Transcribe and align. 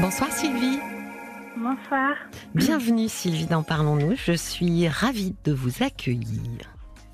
Bonsoir 0.00 0.30
Sylvie. 0.30 0.78
Bonsoir. 1.56 2.14
Bienvenue 2.54 3.08
Sylvie 3.08 3.46
dans 3.46 3.62
Parlons-nous. 3.62 4.14
Je 4.16 4.32
suis 4.32 4.88
ravie 4.88 5.34
de 5.44 5.52
vous 5.52 5.82
accueillir. 5.82 6.70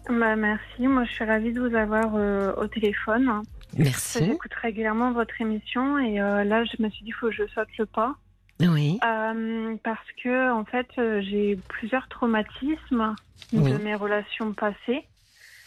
Bah, 0.08 0.36
merci. 0.36 0.86
Moi, 0.86 1.04
je 1.04 1.12
suis 1.12 1.24
ravie 1.24 1.52
de 1.52 1.60
vous 1.66 1.74
avoir 1.74 2.14
euh, 2.14 2.52
au 2.56 2.66
téléphone. 2.66 3.42
Merci. 3.76 4.24
J'écoute 4.24 4.52
régulièrement 4.54 5.12
votre 5.12 5.40
émission 5.40 5.98
et 5.98 6.20
euh, 6.20 6.44
là, 6.44 6.64
je 6.64 6.82
me 6.82 6.88
suis 6.90 7.04
dit, 7.04 7.10
il 7.10 7.14
faut 7.14 7.28
que 7.28 7.34
je 7.34 7.46
saute 7.48 7.68
le 7.78 7.86
pas. 7.86 8.14
Oui. 8.60 8.98
Euh, 9.04 9.76
parce 9.82 10.06
que, 10.22 10.52
en 10.52 10.64
fait, 10.64 10.86
j'ai 11.22 11.58
plusieurs 11.68 12.06
traumatismes 12.08 13.14
Oui. 13.52 13.72
de 13.72 13.78
mes 13.78 13.94
relations 13.94 14.52
passées 14.52 15.04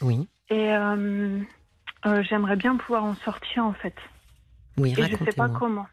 Oui. 0.02 0.28
et 0.50 0.74
j'aimerais 2.30 2.56
bien 2.56 2.78
pouvoir 2.78 3.04
en 3.04 3.16
sortir, 3.16 3.66
en 3.66 3.74
fait. 3.74 3.96
Oui, 4.78 4.94
Et 4.98 5.04
je 5.04 5.16
sais 5.26 5.36
pas 5.36 5.50
comment. 5.50 5.88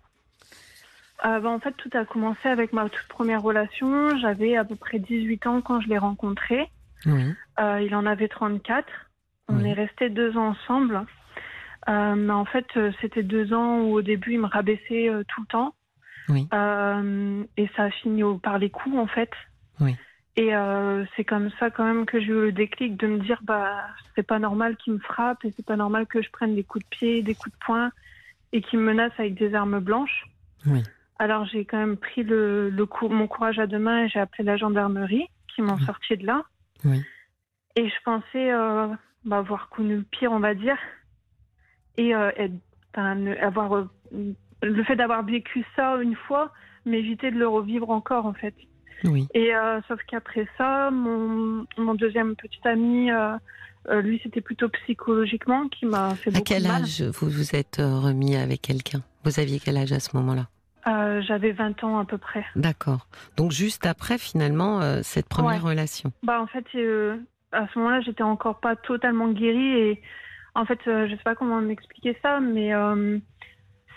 Euh, 1.27 1.41
bah, 1.41 1.49
en 1.49 1.59
fait, 1.59 1.73
tout 1.73 1.91
a 1.95 2.05
commencé 2.05 2.49
avec 2.49 2.73
ma 2.73 2.89
toute 2.89 3.09
première 3.09 3.43
relation. 3.43 4.17
J'avais 4.19 4.57
à 4.57 4.65
peu 4.65 4.77
près 4.77 4.99
18 4.99 5.47
ans 5.47 5.61
quand 5.63 5.81
je 5.81 5.89
l'ai 5.89 5.99
rencontré. 5.99 6.69
Oui. 7.07 7.33
Euh, 7.59 7.81
il 7.83 7.95
en 7.95 8.05
avait 8.07 8.29
34. 8.29 8.87
On 9.49 9.57
Oui. 9.57 9.69
est 9.71 9.73
restés 9.75 10.11
deux 10.11 10.37
ans 10.37 10.49
ensemble. 10.49 11.03
Euh, 11.89 12.15
mais 12.15 12.33
en 12.33 12.45
fait, 12.45 12.67
euh, 12.77 12.93
c'était 13.01 13.23
deux 13.23 13.53
ans 13.55 13.81
où 13.81 13.93
au 13.95 14.03
début, 14.03 14.33
il 14.35 14.41
me 14.41 14.47
rabaissait 14.47 15.11
tout 15.29 15.41
le 15.43 15.47
temps. 15.47 15.75
Oui. 16.29 16.49
Et 17.57 17.69
ça 17.77 17.85
a 17.85 17.91
fini 17.91 18.23
au- 18.23 18.39
par 18.39 18.59
les 18.59 18.71
coups, 18.71 18.97
en 18.97 19.07
fait. 19.07 19.31
Oui. 19.81 19.97
Et 20.37 20.55
euh, 20.55 21.05
c'est 21.17 21.25
comme 21.25 21.51
ça 21.61 21.71
quand 21.71 21.85
même 21.85 22.07
que 22.07 22.19
j'ai 22.21 22.29
eu 22.33 22.41
le 22.47 22.53
déclic 22.53 22.97
de 22.97 23.07
me 23.07 23.19
dire, 23.19 23.39
bah, 23.45 23.85
c'est 24.17 24.27
pas 24.27 24.39
normal 24.39 24.77
qu'il 24.77 24.95
me 24.95 24.99
frappe 24.99 25.45
et 25.45 25.53
c'est 25.57 25.65
pas 25.65 25.77
normal 25.77 26.07
que 26.07 26.23
je 26.23 26.31
prenne 26.31 26.55
des 26.57 26.65
coups 26.65 26.85
de 26.85 26.89
pied, 26.97 27.23
des 27.23 27.35
coups 27.35 27.55
de 27.55 27.65
poing 27.65 27.93
et 28.53 28.61
qu'il 28.61 28.79
me 28.81 28.85
menace 28.87 29.13
avec 29.19 29.35
des 29.35 29.55
armes 29.55 29.79
blanches. 29.79 30.25
Oui. 30.67 30.83
Alors 31.19 31.45
j'ai 31.47 31.65
quand 31.65 31.79
même 31.79 31.97
pris 31.97 32.23
le, 32.25 32.71
le 32.71 32.87
cou- 32.87 33.09
mon 33.09 33.27
courage 33.29 33.59
à 33.59 33.67
deux 33.67 33.79
mains 33.79 34.05
et 34.05 34.09
j'ai 34.09 34.19
appelé 34.21 34.45
la 34.45 34.57
gendarmerie 34.57 35.27
qui 35.55 35.63
m'ont 35.63 35.77
Mhm. 35.77 35.87
sorti 35.87 36.17
de 36.17 36.27
là. 36.27 36.43
Oui. 36.85 37.03
Et 37.77 37.89
je 37.89 37.95
pensais 38.05 38.53
euh, 38.53 38.89
bah, 39.25 39.39
avoir 39.39 39.69
connu 39.69 39.97
le 39.97 40.03
pire, 40.03 40.33
on 40.33 40.41
va 40.41 40.55
dire. 40.55 40.77
Et 41.97 42.15
euh, 42.15 42.31
être- 42.37 42.61
avoir 43.43 43.75
euh, 43.77 43.89
le 44.63 44.85
fait 44.85 44.97
d'avoir 44.97 45.25
vécu 45.25 45.65
ça 45.77 45.97
une 46.03 46.17
fois, 46.17 46.53
m'éviter 46.85 47.31
de 47.31 47.39
le 47.39 47.47
revivre 47.49 47.91
encore 47.91 48.27
en 48.27 48.35
fait. 48.35 48.55
Oui. 49.05 49.29
Et 49.35 49.55
euh, 49.55 49.81
sauf 49.89 50.01
qu'après 50.09 50.49
ça, 50.59 50.91
mon, 50.91 51.67
mon 51.79 51.95
deuxième 51.95 52.35
petit 52.37 52.61
ami, 52.67 53.11
lui, 53.91 54.19
c'était 54.23 54.41
plutôt 54.41 54.69
psychologiquement 54.71 55.69
qui 55.69 55.85
m'a 55.87 56.15
fait 56.17 56.31
À 56.31 56.33
beaucoup 56.35 56.45
quel 56.45 56.63
de 56.63 56.69
mal. 56.69 56.83
âge 56.83 57.03
vous 57.03 57.29
vous 57.29 57.55
êtes 57.55 57.77
remis 57.79 58.35
avec 58.37 58.63
quelqu'un? 58.63 59.03
Vous 59.25 59.39
aviez 59.39 59.61
quel 59.61 59.77
âge 59.77 59.93
à 59.93 60.01
ce 60.01 60.17
moment-là? 60.17 60.49
Euh, 60.87 61.23
J'avais 61.23 61.53
20 61.53 61.83
ans 61.85 61.99
à 61.99 62.05
peu 62.05 62.19
près. 62.19 62.45
D'accord. 62.57 63.07
Donc 63.37 63.51
juste 63.53 63.87
après 63.87 64.19
finalement 64.19 64.81
euh, 64.83 65.01
cette 65.03 65.29
première 65.29 65.65
Ouais. 65.65 65.71
relation. 65.71 66.13
Bah 66.23 66.41
en 66.41 66.47
fait, 66.47 66.65
euh, 66.75 67.17
à 67.53 67.67
ce 67.69 67.79
moment-là, 67.79 68.01
j'étais 68.03 68.23
encore 68.23 68.61
pas 68.61 68.77
totalement 68.77 69.29
guérie 69.29 69.77
et 69.79 70.03
en 70.55 70.65
fait, 70.67 70.79
je 70.85 71.09
sais 71.11 71.23
pas 71.25 71.35
comment 71.35 71.61
m'expliquer 71.61 72.17
ça, 72.23 72.39
mais 72.41 72.71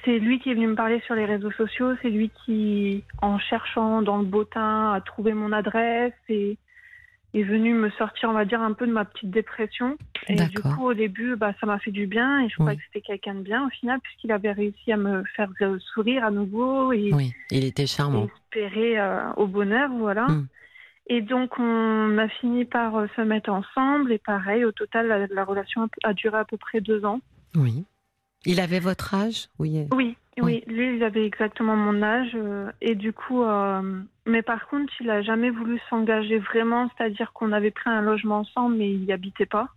c'est 0.04 0.18
lui 0.20 0.40
qui 0.40 0.50
est 0.50 0.54
venu 0.56 0.68
me 0.68 0.76
parler 0.76 1.02
sur 1.06 1.14
les 1.16 1.26
réseaux 1.26 1.52
sociaux, 1.52 1.94
c'est 2.02 2.10
lui 2.10 2.32
qui, 2.46 3.04
en 3.22 3.38
cherchant 3.38 4.02
dans 4.02 4.18
le 4.18 4.46
teint, 4.46 4.94
a 4.94 5.02
trouvé 5.02 5.34
mon 5.34 5.52
adresse 5.52 6.14
et 6.30 6.58
est 7.34 7.44
venu 7.44 7.74
me 7.74 7.90
sortir, 7.92 8.30
on 8.30 8.34
va 8.34 8.46
dire, 8.46 8.62
un 8.62 8.74
peu 8.74 8.88
de 8.88 8.92
ma 8.92 9.06
petite 9.06 9.30
dépression. 9.30 9.98
Et 10.28 10.36
du 10.36 10.60
coup, 10.60 10.86
au 10.88 10.94
début, 10.94 11.36
bah, 11.36 11.54
ça 11.60 11.66
m'a 11.68 11.78
fait 11.80 11.92
du 11.92 12.08
bien 12.08 12.42
et 12.44 12.50
je 12.50 12.56
croyais 12.56 12.72
Oui. 12.72 12.78
que 12.78 12.84
c'était 12.88 13.06
quelqu'un 13.06 13.36
de 13.36 13.42
bien 13.42 13.66
au 13.66 13.70
final, 13.70 14.00
puisqu'il 14.02 14.32
avait 14.32 14.52
réussi 14.52 14.92
à 14.92 14.98
me 14.98 15.24
faire 15.36 15.50
euh, 15.62 15.78
sourire 15.94 16.24
à 16.26 16.32
nouveau 16.32 16.92
et 16.94 17.12
Oui. 17.14 17.34
Il 17.52 17.64
était 17.66 17.86
charmant. 17.88 18.28
espérer 18.28 18.98
euh, 19.00 19.32
au 19.38 19.48
bonheur, 19.48 19.90
voilà. 19.92 20.28
Mm. 20.28 20.48
Et 21.10 21.22
donc 21.22 21.58
on 21.58 22.18
a 22.18 22.28
fini 22.28 22.66
par 22.66 22.96
euh, 22.98 23.08
se 23.16 23.22
mettre 23.22 23.50
ensemble 23.50 24.12
et 24.12 24.18
pareil, 24.18 24.66
au 24.66 24.72
total 24.74 25.08
la, 25.08 25.28
la 25.28 25.44
relation 25.46 25.84
a, 26.04 26.10
a 26.10 26.14
duré 26.14 26.38
à 26.38 26.44
peu 26.46 26.58
près 26.58 26.82
deux 26.82 27.06
ans. 27.06 27.22
Oui. 27.56 27.86
Il 28.46 28.60
avait 28.60 28.80
votre 28.80 29.14
âge? 29.14 29.48
Oui. 29.60 29.88
Oui, 29.94 30.16
Oui. 30.46 30.64
lui 30.68 30.96
il 30.98 31.04
avait 31.04 31.26
exactement 31.26 31.76
mon 31.76 32.02
âge 32.02 32.32
euh, 32.36 32.72
et 32.82 32.96
du 32.96 33.12
coup, 33.14 33.44
euh, 33.44 33.82
mais 34.26 34.42
par 34.42 34.68
contre 34.68 34.94
il 35.00 35.10
a 35.10 35.22
jamais 35.22 35.50
voulu 35.50 35.80
s'engager 35.90 36.38
vraiment, 36.40 36.90
c'est-à-dire 36.98 37.34
qu'on 37.34 37.52
avait 37.52 37.72
pris 37.72 37.90
un 37.90 38.02
logement 38.02 38.40
ensemble 38.40 38.76
mais 38.76 38.92
il 38.92 39.02
n'y 39.02 39.12
habitait 39.14 39.46
pas. 39.46 39.70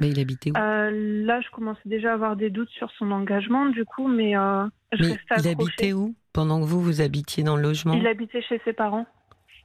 Mais 0.00 0.10
il 0.10 0.20
habitait 0.20 0.50
où? 0.50 0.54
Euh, 0.56 0.90
là 1.24 1.40
je 1.40 1.48
commençais 1.50 1.80
déjà 1.88 2.10
à 2.10 2.14
avoir 2.14 2.36
des 2.36 2.50
doutes 2.50 2.70
sur 2.70 2.90
son 2.92 3.10
engagement 3.10 3.66
du 3.66 3.84
coup, 3.84 4.08
mais 4.08 4.36
euh, 4.36 4.64
je 4.92 5.02
Mais 5.02 5.08
restais 5.08 5.22
il 5.30 5.48
accrochée. 5.48 5.50
habitait 5.50 5.92
où? 5.92 6.14
Pendant 6.32 6.60
que 6.60 6.66
vous, 6.66 6.80
vous 6.82 7.00
habitiez 7.00 7.44
dans 7.44 7.56
le 7.56 7.62
logement? 7.62 7.94
Il 7.94 8.06
habitait 8.06 8.42
chez 8.42 8.60
ses 8.64 8.72
parents. 8.72 9.06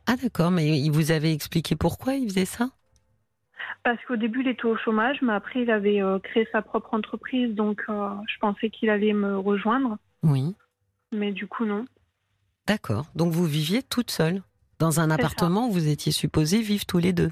Ah 0.07 0.15
d'accord, 0.15 0.51
mais 0.51 0.79
il 0.79 0.91
vous 0.91 1.11
avait 1.11 1.33
expliqué 1.33 1.75
pourquoi 1.75 2.13
il 2.15 2.27
faisait 2.29 2.45
ça? 2.45 2.69
Parce 3.83 4.03
qu'au 4.05 4.15
début, 4.15 4.41
il 4.41 4.47
était 4.49 4.65
au 4.65 4.75
chômage, 4.77 5.21
mais 5.21 5.33
après, 5.33 5.61
il 5.61 5.71
avait 5.71 6.01
euh, 6.01 6.19
créé 6.19 6.47
sa 6.51 6.61
propre 6.61 6.93
entreprise, 6.93 7.53
donc 7.55 7.81
euh, 7.89 8.09
je 8.27 8.37
pensais 8.39 8.69
qu'il 8.69 8.89
allait 8.89 9.13
me 9.13 9.37
rejoindre, 9.37 9.97
Oui. 10.23 10.55
mais 11.11 11.31
du 11.31 11.47
coup, 11.47 11.65
non. 11.65 11.85
D'accord. 12.67 13.05
Donc 13.15 13.31
vous 13.31 13.45
viviez 13.45 13.81
toute 13.83 14.11
seule 14.11 14.43
dans 14.79 14.99
un 14.99 15.07
ça. 15.09 15.15
appartement 15.15 15.67
où 15.67 15.71
vous 15.71 15.87
étiez 15.87 16.11
supposés 16.11 16.61
vivre 16.61 16.85
tous 16.85 16.99
les 16.99 17.13
deux? 17.13 17.31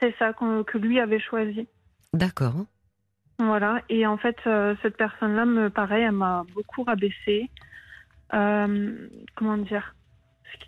C'est 0.00 0.14
ça 0.18 0.32
que 0.32 0.78
lui 0.78 1.00
avait 1.00 1.20
choisi. 1.20 1.66
D'accord. 2.12 2.54
Voilà. 3.38 3.82
Et 3.88 4.06
en 4.06 4.16
fait, 4.16 4.36
euh, 4.46 4.74
cette 4.82 4.96
personne-là, 4.96 5.44
me 5.44 5.70
pareil, 5.70 6.04
elle 6.04 6.12
m'a 6.12 6.44
beaucoup 6.54 6.84
rabaissé. 6.84 7.50
Euh, 8.34 9.08
comment 9.34 9.56
dire? 9.56 9.94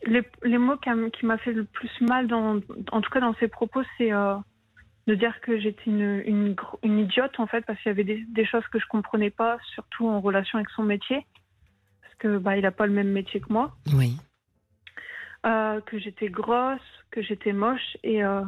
Les, 0.04 0.22
les 0.43 0.59
mots 0.59 0.76
qui, 0.76 1.26
m'a 1.26 1.38
fait 1.38 1.53
le 1.53 1.65
plus 1.65 1.91
mal, 2.00 2.26
dans, 2.26 2.60
en 2.93 3.00
tout 3.00 3.10
cas 3.10 3.20
dans 3.20 3.34
ses 3.34 3.49
propos, 3.49 3.82
c'est 3.97 4.12
euh, 4.12 4.37
de 5.06 5.15
dire 5.15 5.41
que 5.41 5.59
j'étais 5.59 5.82
une, 5.87 6.22
une, 6.26 6.54
gro- 6.54 6.78
une 6.82 6.99
idiote, 6.99 7.38
en 7.38 7.47
fait, 7.47 7.65
parce 7.65 7.78
qu'il 7.81 7.91
y 7.91 7.93
avait 7.93 8.04
des, 8.04 8.25
des 8.28 8.47
choses 8.47 8.66
que 8.72 8.78
je 8.78 8.87
comprenais 8.87 9.31
pas, 9.31 9.59
surtout 9.75 10.09
en 10.09 10.20
relation 10.20 10.59
avec 10.59 10.70
son 10.70 10.82
métier. 10.82 11.26
Que 12.20 12.38
bah, 12.38 12.56
il 12.56 12.62
n'a 12.62 12.70
pas 12.70 12.86
le 12.86 12.92
même 12.92 13.10
métier 13.10 13.41
que 13.41 13.53
moi. 13.53 13.75
Oui. 13.94 14.16
Euh, 15.47 15.81
que 15.81 15.98
j'étais 15.98 16.28
grosse, 16.28 16.81
que 17.10 17.22
j'étais 17.22 17.53
moche. 17.53 17.97
Et, 18.04 18.22
euh, 18.22 18.42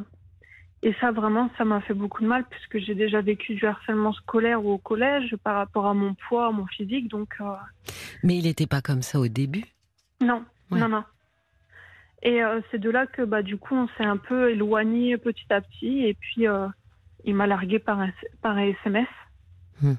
et 0.82 0.92
ça, 1.00 1.10
vraiment, 1.10 1.48
ça 1.56 1.64
m'a 1.64 1.80
fait 1.80 1.94
beaucoup 1.94 2.22
de 2.22 2.28
mal 2.28 2.44
puisque 2.50 2.78
j'ai 2.78 2.94
déjà 2.94 3.20
vécu 3.22 3.54
du 3.54 3.64
harcèlement 3.66 4.12
scolaire 4.12 4.62
ou 4.64 4.72
au 4.72 4.78
collège 4.78 5.34
par 5.42 5.56
rapport 5.56 5.86
à 5.86 5.94
mon 5.94 6.14
poids, 6.28 6.46
à 6.48 6.50
mon 6.52 6.66
physique. 6.66 7.08
Donc, 7.08 7.34
euh, 7.40 7.44
Mais 8.22 8.36
il 8.36 8.44
n'était 8.44 8.66
pas 8.66 8.82
comme 8.82 9.02
ça 9.02 9.18
au 9.18 9.28
début? 9.28 9.64
non, 10.20 10.44
Ouais. 10.70 10.78
non, 10.78 10.88
non. 10.88 11.04
Et 12.22 12.40
c'est 12.70 12.78
de 12.78 12.88
là 12.88 13.06
que, 13.08 13.22
bah, 13.22 13.42
du 13.42 13.56
coup, 13.56 13.74
on 13.74 13.88
s'est 13.96 14.04
un 14.04 14.16
peu 14.16 14.50
éloigné 14.52 15.16
petit 15.18 15.50
à 15.52 15.60
petit. 15.60 16.04
Et 16.06 16.14
puis, 16.14 16.44
il 17.24 17.34
m'a 17.34 17.46
largué 17.48 17.78
par, 17.80 17.98
un- 18.00 18.12
par 18.42 18.56
SMS. 18.58 19.08
Hmm. 19.82 19.94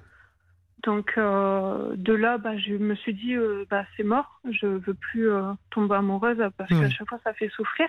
Donc, 0.83 1.13
euh, 1.17 1.95
de 1.95 2.13
là, 2.13 2.37
bah, 2.37 2.57
je 2.57 2.73
me 2.73 2.95
suis 2.95 3.13
dit, 3.13 3.35
euh, 3.35 3.65
bah, 3.69 3.85
c'est 3.95 4.03
mort. 4.03 4.41
Je 4.49 4.67
veux 4.67 4.93
plus 4.93 5.31
euh, 5.31 5.53
tomber 5.71 5.95
amoureuse 5.95 6.43
parce 6.57 6.69
qu'à 6.69 6.89
chaque 6.89 7.07
fois, 7.07 7.19
ça 7.23 7.33
fait 7.33 7.49
souffrir. 7.49 7.87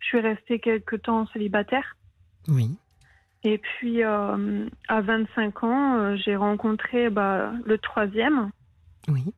Je 0.00 0.06
suis 0.06 0.20
restée 0.20 0.60
quelques 0.60 1.02
temps 1.02 1.26
célibataire. 1.28 1.96
Oui. 2.46 2.76
Et 3.42 3.58
puis, 3.58 4.02
à 4.02 4.36
25 4.88 5.64
ans, 5.64 6.16
j'ai 6.16 6.36
rencontré 6.36 7.10
bah, 7.10 7.52
le 7.64 7.78
troisième. 7.78 8.50
Oui. 9.08 9.34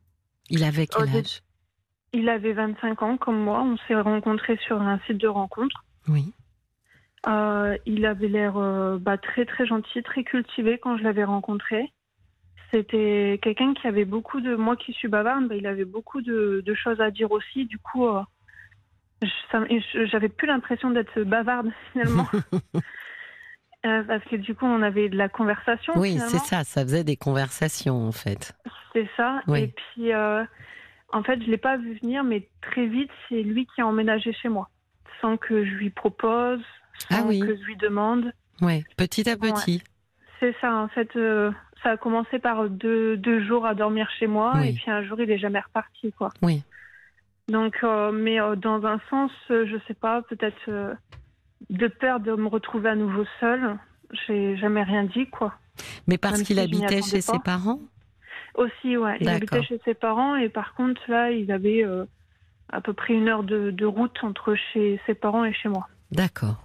Il 0.49 0.63
avait 0.63 0.87
quel 0.87 1.09
âge? 1.15 1.41
Il 2.13 2.29
avait 2.29 2.53
25 2.53 3.01
ans, 3.01 3.17
comme 3.17 3.39
moi. 3.39 3.61
On 3.61 3.77
s'est 3.87 3.99
rencontrés 3.99 4.57
sur 4.65 4.81
un 4.81 4.99
site 5.07 5.17
de 5.17 5.27
rencontre. 5.27 5.83
Oui. 6.07 6.33
Il 7.85 8.05
avait 8.05 8.29
l'air 8.29 8.53
bah, 8.99 9.17
très, 9.17 9.45
très 9.45 9.65
gentil, 9.65 10.03
très 10.03 10.23
cultivé 10.23 10.77
quand 10.77 10.97
je 10.97 11.03
l'avais 11.03 11.25
rencontré. 11.25 11.91
C'était 12.71 13.39
quelqu'un 13.41 13.73
qui 13.73 13.87
avait 13.87 14.05
beaucoup 14.05 14.41
de... 14.41 14.55
Moi 14.55 14.75
qui 14.75 14.91
suis 14.93 15.07
bavarde, 15.07 15.47
bah, 15.47 15.55
il 15.55 15.65
avait 15.67 15.85
beaucoup 15.85 16.21
de, 16.21 16.61
de 16.65 16.73
choses 16.75 16.99
à 16.99 17.11
dire 17.11 17.31
aussi. 17.31 17.65
Du 17.65 17.77
coup, 17.79 18.05
euh, 18.07 18.21
j'avais 20.11 20.29
plus 20.29 20.47
l'impression 20.47 20.89
d'être 20.91 21.21
bavarde 21.23 21.71
finalement. 21.91 22.27
Euh, 23.85 24.03
parce 24.03 24.23
que 24.25 24.35
du 24.35 24.53
coup, 24.55 24.65
on 24.65 24.81
avait 24.81 25.07
de 25.09 25.15
la 25.17 25.29
conversation. 25.29 25.93
Oui, 25.95 26.17
c'est 26.19 26.39
ça. 26.39 26.63
Ça 26.63 26.81
faisait 26.83 27.03
des 27.03 27.15
conversations 27.15 28.07
en 28.07 28.11
fait. 28.11 28.53
C'est 28.93 29.07
ça. 29.15 29.41
Oui. 29.47 29.61
Et 29.61 29.67
puis, 29.67 30.13
euh, 30.13 30.43
en 31.13 31.23
fait, 31.23 31.41
je 31.41 31.49
l'ai 31.49 31.57
pas 31.57 31.77
vu 31.77 31.97
venir, 32.01 32.23
mais 32.23 32.49
très 32.61 32.85
vite, 32.87 33.11
c'est 33.29 33.43
lui 33.43 33.65
qui 33.73 33.81
a 33.81 33.87
emménagé 33.87 34.33
chez 34.33 34.49
moi, 34.49 34.69
sans 35.21 35.37
que 35.37 35.63
je 35.63 35.71
lui 35.71 35.89
propose, 35.89 36.59
sans 37.09 37.19
Ah 37.19 37.23
oui. 37.25 37.39
que 37.39 37.55
je 37.55 37.61
lui 37.63 37.77
demande. 37.77 38.33
Oui. 38.61 38.83
Petit 38.97 39.29
à 39.29 39.37
petit. 39.37 39.81
C'est 40.39 40.55
ça, 40.59 40.73
en 40.75 40.87
fait. 40.89 41.15
euh, 41.15 41.51
ça 41.83 41.91
a 41.91 41.97
commencé 41.97 42.39
par 42.39 42.69
deux, 42.69 43.17
deux 43.17 43.43
jours 43.45 43.65
à 43.65 43.73
dormir 43.73 44.09
chez 44.19 44.27
moi, 44.27 44.53
Oui. 44.55 44.69
et 44.69 44.73
puis 44.73 44.89
un 44.89 45.03
jour, 45.03 45.19
il 45.19 45.29
est 45.29 45.37
jamais 45.37 45.59
reparti, 45.59 46.11
quoi. 46.11 46.31
Oui. 46.41 46.63
Donc, 47.47 47.77
euh, 47.83 48.11
mais 48.11 48.41
euh, 48.41 48.55
dans 48.55 48.85
un 48.85 48.99
sens, 49.09 49.31
euh, 49.51 49.65
je 49.65 49.77
sais 49.87 49.93
pas, 49.93 50.21
peut-être 50.23 50.57
euh, 50.67 50.93
de 51.69 51.87
peur 51.87 52.19
de 52.19 52.33
me 52.33 52.47
retrouver 52.47 52.89
à 52.89 52.95
nouveau 52.95 53.25
seule. 53.39 53.77
J'ai 54.25 54.57
jamais 54.57 54.83
rien 54.83 55.03
dit, 55.03 55.27
quoi. 55.27 55.53
Mais 56.07 56.17
parce 56.17 56.41
qu'il 56.41 56.57
si 56.57 56.61
habitait 56.61 57.01
chez 57.01 57.17
pas. 57.17 57.33
ses 57.33 57.39
parents? 57.39 57.79
Aussi, 58.55 58.97
ouais. 58.97 59.17
Il 59.21 59.29
habitait 59.29 59.63
chez 59.63 59.79
ses 59.85 59.93
parents 59.93 60.35
et 60.35 60.49
par 60.49 60.73
contre, 60.73 61.01
là, 61.07 61.31
il 61.31 61.51
avait 61.51 61.85
à 62.69 62.81
peu 62.81 62.93
près 62.93 63.13
une 63.13 63.27
heure 63.27 63.43
de, 63.43 63.71
de, 63.71 63.85
route 63.85 64.17
entre 64.23 64.55
chez 64.55 64.99
ses 65.05 65.13
parents 65.13 65.45
et 65.45 65.53
chez 65.53 65.69
moi. 65.69 65.87
D'accord. 66.11 66.63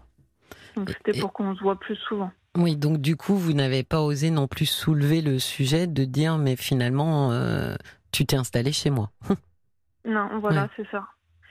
Donc 0.77 0.91
c'était 0.91 1.21
pour 1.21 1.33
qu'on 1.33 1.55
se 1.55 1.61
voit 1.63 1.79
plus 1.79 1.97
souvent. 1.97 2.31
Oui, 2.57 2.77
donc 2.77 3.01
du 3.01 3.17
coup, 3.17 3.37
vous 3.37 3.55
n'avez 3.55 3.83
pas 3.83 4.03
osé 4.03 4.31
non 4.31 4.47
plus 4.47 4.67
soulever 4.67 5.23
le 5.23 5.39
sujet 5.39 5.87
de 5.87 6.05
dire, 6.05 6.37
mais 6.37 6.57
finalement, 6.57 7.33
euh, 7.33 7.75
tu 8.13 8.27
t'es 8.27 8.37
installé 8.37 8.73
chez 8.73 8.91
moi. 8.91 9.11
non, 10.05 10.39
voilà, 10.39 10.69
c'est 10.77 10.87
ça. 10.91 11.07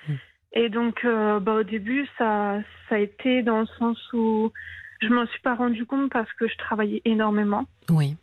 Hmm. 0.07 0.15
Et 0.53 0.69
donc, 0.69 1.03
euh, 1.03 1.39
bah, 1.39 1.55
au 1.55 1.63
début, 1.63 2.07
ça, 2.17 2.59
ça 2.87 2.95
a 2.95 2.99
été 2.99 3.41
dans 3.41 3.61
le 3.61 3.65
sens 3.79 3.97
où 4.13 4.51
je 5.01 5.07
m'en 5.07 5.25
suis 5.25 5.41
pas 5.41 5.55
rendu 5.55 5.85
compte 5.85 6.11
parce 6.11 6.31
que 6.33 6.47
je 6.47 6.55
travaillais 6.57 7.01
énormément. 7.05 7.65
Oui. 7.89 8.15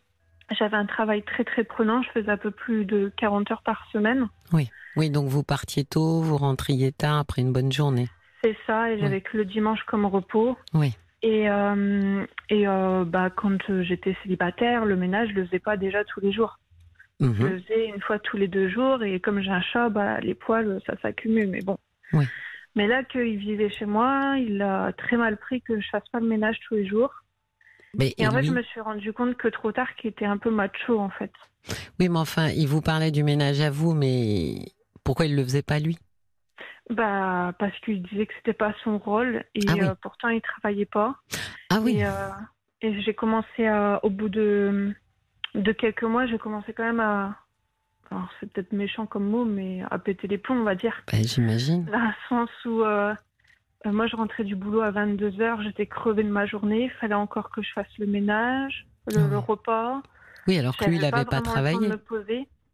J'avais 0.56 0.76
un 0.76 0.86
travail 0.86 1.22
très 1.25 1.44
très 1.44 1.64
prenant, 1.64 2.00
je 2.02 2.10
faisais 2.10 2.30
un 2.30 2.36
peu 2.36 2.50
plus 2.50 2.84
de 2.84 3.12
40 3.16 3.50
heures 3.50 3.62
par 3.62 3.86
semaine. 3.92 4.28
Oui, 4.52 4.70
oui, 4.96 5.10
donc 5.10 5.28
vous 5.28 5.42
partiez 5.42 5.84
tôt, 5.84 6.22
vous 6.22 6.38
rentriez 6.38 6.92
tard 6.92 7.19
après 7.19 7.42
une 7.42 7.52
bonne 7.52 7.70
journée. 7.70 8.08
C'est 8.42 8.56
ça, 8.66 8.90
et 8.90 8.98
j'avais 8.98 9.20
que 9.20 9.36
le 9.36 9.44
dimanche 9.44 9.82
comme 9.82 10.06
repos. 10.06 10.56
Oui. 10.72 10.96
Et, 11.22 11.50
euh, 11.50 12.24
et 12.48 12.68
euh, 12.68 13.04
bah, 13.04 13.30
quand 13.30 13.58
j'étais 13.82 14.16
célibataire, 14.22 14.84
le 14.84 14.96
ménage, 14.96 15.30
je 15.30 15.34
le 15.34 15.46
faisais 15.46 15.58
pas 15.58 15.76
déjà 15.76 16.04
tous 16.04 16.20
les 16.20 16.32
jours. 16.32 16.58
Mhm. 17.20 17.34
Je 17.34 17.46
le 17.46 17.60
faisais 17.60 17.88
une 17.88 18.00
fois 18.00 18.18
tous 18.18 18.36
les 18.36 18.48
deux 18.48 18.68
jours, 18.68 19.02
et 19.02 19.18
comme 19.18 19.40
j'ai 19.40 19.50
un 19.50 19.60
chat, 19.60 19.88
bah, 19.88 20.20
les 20.20 20.34
poils, 20.34 20.80
ça 20.86 20.94
s'accumule, 21.02 21.48
mais 21.48 21.62
bon. 21.62 21.76
Oui. 22.12 22.24
Mais 22.76 22.86
là 22.86 23.02
qu'il 23.02 23.38
vivait 23.38 23.70
chez 23.70 23.86
moi, 23.86 24.36
il 24.38 24.62
a 24.62 24.92
très 24.92 25.16
mal 25.16 25.36
pris 25.36 25.60
que 25.62 25.80
je 25.80 25.88
fasse 25.88 26.08
pas 26.12 26.20
le 26.20 26.26
ménage 26.26 26.58
tous 26.68 26.74
les 26.76 26.86
jours. 26.86 27.12
Mais 27.98 28.14
et, 28.18 28.28
en 28.28 28.30
fait, 28.30 28.44
je 28.44 28.52
me 28.52 28.62
suis 28.62 28.80
rendu 28.80 29.12
compte 29.12 29.36
que 29.36 29.48
trop 29.48 29.72
tard, 29.72 29.92
qu'il 29.96 30.10
était 30.10 30.26
un 30.26 30.38
peu 30.38 30.50
macho, 30.50 30.98
en 31.00 31.10
fait. 31.10 31.32
Oui, 31.98 32.08
mais 32.08 32.18
enfin, 32.18 32.50
il 32.50 32.68
vous 32.68 32.80
parlait 32.80 33.10
du 33.10 33.24
ménage 33.24 33.60
à 33.60 33.70
vous, 33.70 33.94
mais 33.94 34.66
pourquoi 35.02 35.26
il 35.26 35.34
le 35.34 35.42
faisait 35.42 35.62
pas 35.62 35.80
lui? 35.80 35.98
Bah, 36.90 37.52
parce 37.58 37.79
qu'il 37.81 38.02
disait 38.02 38.26
que 38.26 38.32
c'était 38.37 38.55
pas 38.55 38.75
son 38.82 38.99
rôle 38.99 39.44
et 39.55 39.61
ah 39.69 39.75
euh, 39.82 39.94
pourtant 40.00 40.29
il 40.29 40.40
travaillait 40.40 40.87
pas. 40.87 41.17
Ah 41.70 41.81
oui. 41.82 41.99
Et, 41.99 42.06
euh, 42.06 43.00
j'ai 43.02 43.14
commencé 43.14 43.67
à, 43.67 44.00
au 44.02 44.11
bout 44.11 44.29
de 44.29 44.94
de 45.55 45.73
quelques 45.73 46.05
mois, 46.05 46.26
j'ai 46.26 46.38
commencé 46.38 46.73
quand 46.73 46.85
même 46.85 47.00
à 47.00 47.37
alors 48.11 48.29
c'est 48.40 48.50
peut-être 48.50 48.73
méchant 48.73 49.06
comme 49.06 49.29
mot, 49.29 49.44
mais 49.44 49.82
à 49.90 49.99
péter 49.99 50.29
les 50.29 50.38
plombs, 50.38 50.61
on 50.61 50.64
va 50.64 50.75
dire. 50.75 51.02
Bah, 51.12 51.19
J'imagine. 51.20 51.85
Dans 51.85 51.99
le 51.99 52.14
sens 52.29 52.50
où 52.64 52.82
euh, 52.82 53.14
moi 53.85 54.06
je 54.06 54.17
rentrais 54.17 54.44
du 54.44 54.56
boulot 54.56 54.81
à 54.81 54.90
22h, 54.90 55.62
j'étais 55.62 55.87
crevée 55.87 56.23
de 56.23 56.31
ma 56.31 56.46
journée, 56.46 56.85
il 56.85 56.90
fallait 57.00 57.14
encore 57.14 57.50
que 57.50 57.62
je 57.62 57.70
fasse 57.73 57.99
le 57.99 58.06
ménage, 58.06 58.87
le, 59.08 59.20
ah 59.20 59.38
repas. 59.38 60.02
Oui, 60.46 60.58
alors 60.58 60.76
que 60.76 60.87
lui, 60.87 60.96
il 60.96 61.02
n'avait 61.02 61.26
pas, 61.26 61.43
travaillé. 61.43 61.90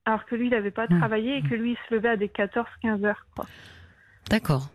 alors 0.05 0.25
que 0.27 0.37
lui, 0.37 0.47
il 0.47 0.51
n'avait 0.51 0.71
pas 0.71 0.87
hmm. 0.87 0.99
travaillé 0.99 1.39
et 1.39 1.43
que 1.43 1.55
lui, 1.55 1.73
il 1.73 1.79
se 1.89 1.95
levait 1.95 2.11
à 2.11 2.17
des 2.17 2.29
14-15 2.29 3.05
heures. 3.05 3.27
D'accord. 4.31 4.69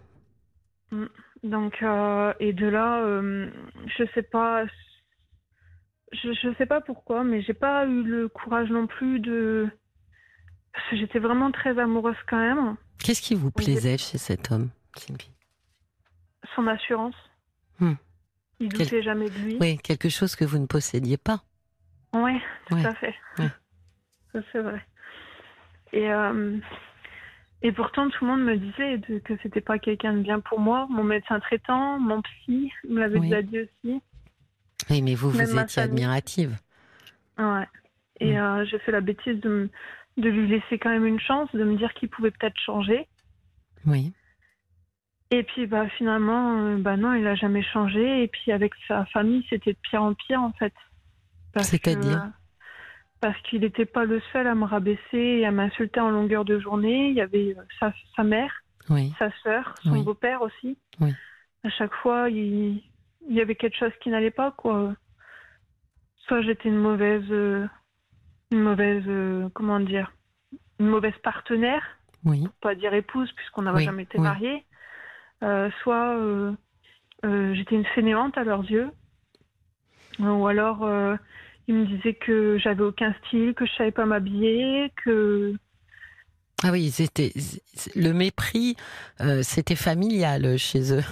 Hmm. 0.92 1.06
Donc, 1.44 1.82
euh, 1.82 2.34
et 2.40 2.54
de 2.54 2.68
là, 2.68 3.02
je 3.98 4.04
sais 4.14 4.24
pas, 4.24 4.66
je, 6.12 6.34
je 6.34 6.54
sais 6.58 6.66
pas 6.66 6.82
pourquoi, 6.82 7.24
mais 7.24 7.42
j'ai 7.42 7.54
pas 7.54 7.86
eu 7.86 8.04
le 8.04 8.28
courage 8.28 8.70
non 8.70 8.88
plus 8.88 9.20
de 9.20 9.70
J'étais 10.92 11.20
vraiment 11.20 11.52
très 11.52 11.78
amoureuse 11.80 12.16
quand 12.28 12.38
même. 12.38 12.76
Qu'est-ce 13.04 13.22
qui 13.22 13.36
vous 13.36 13.52
plaisait 13.52 13.98
chez 13.98 14.18
cet 14.18 14.52
homme, 14.52 14.70
Sylvie? 14.96 15.32
Son 16.56 16.68
assurance. 16.68 17.16
Hmm. 17.80 17.94
Il 18.60 18.70
doutait 18.70 19.02
jamais 19.02 19.30
de 19.30 19.38
lui. 19.40 19.58
Oui, 19.60 19.78
quelque 19.78 20.10
chose 20.10 20.36
que 20.36 20.46
vous 20.46 20.58
ne 20.58 20.66
possédiez 20.66 21.18
pas. 21.18 21.42
Oui, 22.14 22.34
tout 22.68 22.76
à 22.76 22.94
fait. 22.96 23.16
Ça, 23.38 24.40
c'est 24.52 24.62
vrai. 24.62 24.86
Et, 25.94 26.12
euh, 26.12 26.58
et 27.62 27.72
pourtant, 27.72 28.10
tout 28.10 28.26
le 28.26 28.32
monde 28.32 28.44
me 28.44 28.56
disait 28.58 29.02
que 29.22 29.34
c'était 29.44 29.62
pas 29.62 29.80
quelqu'un 29.80 30.14
de 30.14 30.22
bien 30.22 30.40
pour 30.40 30.60
moi. 30.60 30.88
Mon 30.90 31.04
médecin 31.04 31.40
traitant, 31.40 32.00
mon 32.00 32.22
psy, 32.22 32.72
me 32.88 33.00
l'avait 33.00 33.20
déjà 33.20 33.42
dit 33.42 33.60
aussi. 33.60 34.02
Oui, 34.90 35.02
mais 35.02 35.14
vous, 35.16 35.30
vous 35.30 35.60
étiez 35.60 35.82
admirative. 35.82 36.58
Ouais. 37.38 37.68
Et 38.22 38.34
hmm. 38.34 38.38
euh, 38.38 38.66
j'ai 38.66 38.80
fait 38.80 38.92
la 38.92 39.02
bêtise 39.02 39.40
de 39.42 39.50
me 39.50 39.70
de 40.18 40.30
lui 40.30 40.50
laisser 40.50 40.78
quand 40.78 40.90
même 40.90 41.06
une 41.06 41.20
chance, 41.20 41.50
de 41.54 41.64
me 41.64 41.78
dire 41.78 41.94
qu'il 41.94 42.10
pouvait 42.10 42.32
peut-être 42.32 42.60
changer. 42.66 43.08
Oui. 43.86 44.12
Et 45.32 45.44
puis 45.44 45.66
bah 45.68 45.88
finalement, 45.98 46.58
euh, 46.58 46.78
bah 46.78 46.98
non, 46.98 47.14
il 47.14 47.26
a 47.28 47.36
jamais 47.36 47.64
changé. 47.64 48.24
Et 48.24 48.28
puis 48.28 48.52
avec 48.52 48.74
sa 48.88 49.06
famille, 49.06 49.46
c'était 49.50 49.74
de 49.74 49.78
pire 49.90 50.04
en 50.04 50.14
pire 50.14 50.42
en 50.42 50.52
fait. 50.54 50.74
C'est-à-dire? 51.56 52.32
Parce 53.22 53.40
qu'il 53.44 53.62
n'était 53.62 53.86
pas 53.86 54.06
le 54.06 54.22
seul 54.32 54.48
à 54.48 54.56
me 54.56 54.66
rabaisser 54.66 55.18
et 55.18 55.46
à 55.46 55.52
m'insulter 55.52 56.00
en 56.00 56.10
longueur 56.10 56.46
de 56.46 56.60
journée. 56.60 57.10
Il 57.10 57.16
y 57.16 57.22
avait 57.22 57.56
euh, 57.58 57.90
sa, 58.16 58.24
mère, 58.24 58.64
sa 59.18 59.30
sœur, 59.44 59.76
son 59.84 60.02
beau-père 60.02 60.42
aussi. 60.42 60.78
Oui. 61.02 61.14
À 61.64 61.70
chaque 61.70 61.94
fois, 61.96 62.30
il, 62.30 62.82
y 63.28 63.42
avait 63.42 63.56
quelque 63.56 63.78
chose 63.78 63.92
qui 64.02 64.10
n'allait 64.10 64.32
pas 64.32 64.52
quoi. 64.52 64.94
Soit 66.28 66.42
j'étais 66.42 66.70
une 66.70 66.78
mauvaise 66.78 67.26
euh, 67.32 67.68
une 68.52 68.62
mauvaise, 68.62 69.04
euh, 69.08 69.50
comment 69.54 69.80
dire, 69.80 70.12
une 70.80 70.88
mauvaise 70.88 71.18
partenaire, 71.24 71.84
oui. 72.26 72.48
pas 72.62 72.76
dire 72.76 72.94
épouse 72.94 73.32
puisqu'on 73.34 73.64
n'avait 73.64 73.84
jamais 73.84 74.04
été 74.04 74.18
mariés, 74.18 74.66
euh, 75.44 75.70
soit 75.84 76.16
euh, 76.18 76.54
j'étais 77.24 77.76
une 77.76 77.86
fainéante 77.86 78.38
à 78.38 78.44
leurs 78.44 78.70
yeux, 78.70 78.90
ou 80.20 80.48
alors 80.48 80.88
ils 81.70 81.76
me 81.76 81.86
disaient 81.86 82.16
que 82.16 82.58
j'avais 82.58 82.84
aucun 82.84 83.14
style, 83.26 83.54
que 83.54 83.66
je 83.66 83.72
savais 83.76 83.92
pas 83.92 84.06
m'habiller, 84.06 84.92
que 85.06 85.54
ah 86.64 86.72
oui, 86.72 86.90
c'était 86.92 87.32
le 87.96 88.12
mépris, 88.12 88.76
c'était 89.44 89.78
familial 89.78 90.58
chez 90.58 90.94
eux. 90.94 91.04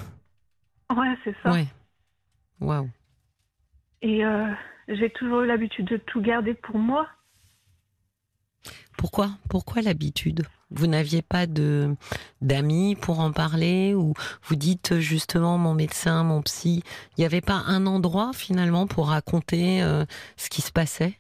Ouais, 0.90 1.16
c'est 1.24 1.36
ça. 1.42 1.54
Oui. 1.54 1.68
Waouh. 2.60 2.90
Et 4.02 4.24
j'ai 4.90 5.10
toujours 5.12 5.44
eu 5.44 5.48
l'habitude 5.48 5.86
de 5.86 5.98
tout 5.98 6.22
garder 6.22 6.54
pour 6.54 6.78
moi. 6.78 7.08
Pourquoi? 8.98 9.30
Pourquoi 9.50 9.82
l'habitude? 9.82 10.44
Vous 10.70 10.88
n'aviez 10.88 11.22
pas 11.22 11.48
de 11.48 11.96
d'amis 12.42 12.96
pour 12.96 13.20
en 13.20 13.32
parler 13.32 13.94
ou 13.94 14.14
vous 14.44 14.56
dites 14.56 15.00
justement 15.00 15.58
mon 15.58 15.74
médecin, 15.74 16.24
mon 16.24 16.42
psy, 16.42 16.84
il 17.18 17.22
n'y 17.22 17.26
avait 17.26 17.42
pas 17.42 17.64
un 17.68 17.86
endroit 17.86 18.32
finalement 18.34 18.86
pour 18.86 19.08
raconter 19.08 19.82
euh, 19.82 20.06
ce 20.36 20.50
qui 20.50 20.62
se 20.62 20.72
passait? 20.72 21.18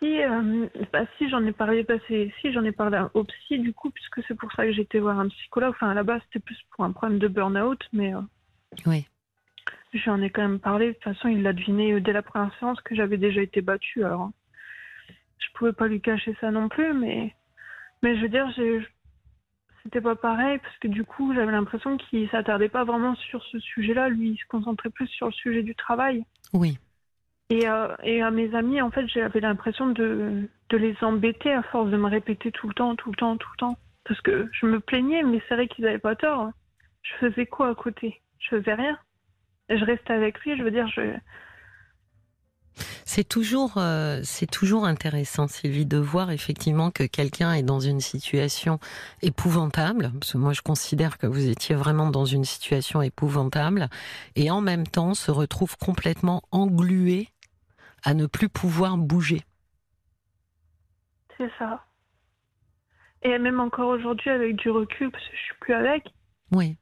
Si, 0.00 0.22
euh, 0.22 0.66
bah, 0.92 1.04
si 1.18 1.28
j'en 1.28 1.44
ai 1.44 1.52
parlé, 1.52 1.84
bah, 1.84 1.94
si 2.08 2.52
j'en 2.52 2.64
ai 2.64 2.72
parlé 2.72 3.00
au 3.12 3.22
psy 3.24 3.58
du 3.58 3.72
coup, 3.74 3.90
puisque 3.90 4.26
c'est 4.26 4.34
pour 4.34 4.50
ça 4.52 4.64
que 4.64 4.72
j'étais 4.72 4.98
voir 4.98 5.20
un 5.20 5.28
psychologue. 5.28 5.74
Enfin, 5.76 5.90
à 5.90 5.94
la 5.94 6.02
base, 6.02 6.22
c'était 6.24 6.42
plus 6.44 6.58
pour 6.70 6.84
un 6.84 6.92
problème 6.92 7.18
de 7.18 7.28
burn-out, 7.28 7.80
mais 7.92 8.14
euh, 8.14 8.20
oui. 8.86 9.06
J'en 9.92 10.22
ai 10.22 10.30
quand 10.30 10.42
même 10.42 10.58
parlé. 10.58 10.88
De 10.88 10.92
toute 10.94 11.04
façon, 11.04 11.28
il 11.28 11.42
l'a 11.42 11.52
deviné 11.52 12.00
dès 12.00 12.12
la 12.12 12.22
première 12.22 12.56
séance 12.58 12.80
que 12.80 12.94
j'avais 12.94 13.18
déjà 13.18 13.42
été 13.42 13.60
battue. 13.60 14.04
Alors, 14.04 14.22
hein 14.22 14.32
je 15.40 15.48
pouvais 15.54 15.72
pas 15.72 15.88
lui 15.88 16.00
cacher 16.00 16.36
ça 16.40 16.50
non 16.50 16.68
plus, 16.68 16.92
mais, 16.94 17.34
mais 18.02 18.16
je 18.16 18.22
veux 18.22 18.28
dire, 18.28 18.48
c'était 19.82 20.00
pas 20.00 20.16
pareil 20.16 20.58
parce 20.58 20.76
que 20.78 20.88
du 20.88 21.04
coup, 21.04 21.34
j'avais 21.34 21.52
l'impression 21.52 21.96
qu'il 21.96 22.28
s'attardait 22.30 22.68
pas 22.68 22.84
vraiment 22.84 23.14
sur 23.16 23.42
ce 23.44 23.58
sujet-là. 23.58 24.08
Lui, 24.08 24.30
il 24.30 24.36
se 24.36 24.46
concentrait 24.48 24.90
plus 24.90 25.08
sur 25.08 25.26
le 25.26 25.32
sujet 25.32 25.62
du 25.62 25.74
travail. 25.74 26.24
Oui. 26.52 26.78
Et, 27.48 27.68
euh, 27.68 27.94
et 28.04 28.22
à 28.22 28.30
mes 28.30 28.54
amis, 28.54 28.80
en 28.80 28.90
fait, 28.90 29.06
j'avais 29.08 29.40
l'impression 29.40 29.88
de, 29.88 30.48
de 30.68 30.76
les 30.76 30.96
embêter 31.02 31.52
à 31.52 31.62
force 31.64 31.90
de 31.90 31.96
me 31.96 32.08
répéter 32.08 32.52
tout 32.52 32.68
le 32.68 32.74
temps, 32.74 32.94
tout 32.94 33.10
le 33.10 33.16
temps, 33.16 33.36
tout 33.36 33.50
le 33.54 33.58
temps. 33.58 33.78
Parce 34.04 34.20
que 34.20 34.48
je 34.52 34.66
me 34.66 34.80
plaignais, 34.80 35.22
mais 35.22 35.42
c'est 35.48 35.54
vrai 35.54 35.66
qu'ils 35.66 35.86
avaient 35.86 35.98
pas 35.98 36.14
tort. 36.16 36.50
Je 37.02 37.14
faisais 37.14 37.46
quoi 37.46 37.70
à 37.70 37.74
côté? 37.74 38.20
Je 38.38 38.56
faisais 38.56 38.74
rien. 38.74 38.98
Et 39.68 39.78
je 39.78 39.84
restais 39.84 40.12
avec 40.12 40.38
lui, 40.40 40.56
je 40.56 40.62
veux 40.62 40.70
dire, 40.70 40.88
je, 40.88 41.00
c'est 43.04 43.28
toujours, 43.28 43.74
euh, 43.76 44.20
c'est 44.22 44.50
toujours 44.50 44.84
intéressant, 44.84 45.48
Sylvie, 45.48 45.86
de 45.86 45.98
voir 45.98 46.30
effectivement 46.30 46.90
que 46.90 47.04
quelqu'un 47.04 47.52
est 47.52 47.62
dans 47.62 47.80
une 47.80 48.00
situation 48.00 48.78
épouvantable. 49.22 50.12
Parce 50.18 50.32
que 50.32 50.38
moi, 50.38 50.52
je 50.52 50.62
considère 50.62 51.18
que 51.18 51.26
vous 51.26 51.48
étiez 51.48 51.74
vraiment 51.74 52.10
dans 52.10 52.24
une 52.24 52.44
situation 52.44 53.02
épouvantable, 53.02 53.88
et 54.36 54.50
en 54.50 54.60
même 54.60 54.86
temps 54.86 55.14
se 55.14 55.30
retrouve 55.30 55.76
complètement 55.76 56.42
englué 56.50 57.28
à 58.04 58.14
ne 58.14 58.26
plus 58.26 58.48
pouvoir 58.48 58.96
bouger. 58.96 59.42
C'est 61.36 61.50
ça. 61.58 61.84
Et 63.22 63.38
même 63.38 63.60
encore 63.60 63.88
aujourd'hui, 63.88 64.30
avec 64.30 64.56
du 64.56 64.70
recul, 64.70 65.10
parce 65.10 65.24
que 65.24 65.36
je 65.36 65.42
suis 65.42 65.54
plus 65.60 65.74
avec. 65.74 66.04
Oui. 66.52 66.76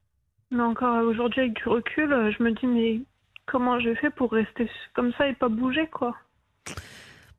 Mais 0.51 0.63
encore 0.63 1.05
aujourd'hui, 1.05 1.41
avec 1.41 1.55
du 1.55 1.69
recul, 1.69 2.09
je 2.37 2.43
me 2.43 2.53
dis, 2.53 2.67
mais 2.67 3.01
comment 3.51 3.81
j'ai 3.81 3.95
fait 3.97 4.11
pour 4.11 4.31
rester 4.33 4.71
comme 4.95 5.13
ça 5.19 5.29
et 5.29 5.35
pas 5.35 5.49
bouger, 5.49 5.87
quoi 5.89 6.15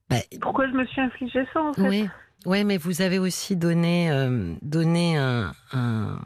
bah, 0.09 0.17
Pourquoi 0.41 0.67
je 0.67 0.73
me 0.73 0.85
suis 0.85 1.01
infligé 1.01 1.45
ça, 1.53 1.61
en 1.61 1.73
fait? 1.73 2.09
Oui, 2.45 2.63
mais 2.63 2.77
vous 2.77 3.01
avez 3.01 3.19
aussi 3.19 3.55
donné, 3.57 4.09
euh, 4.11 4.53
donné 4.61 5.17
un, 5.17 5.51
un, 5.73 6.19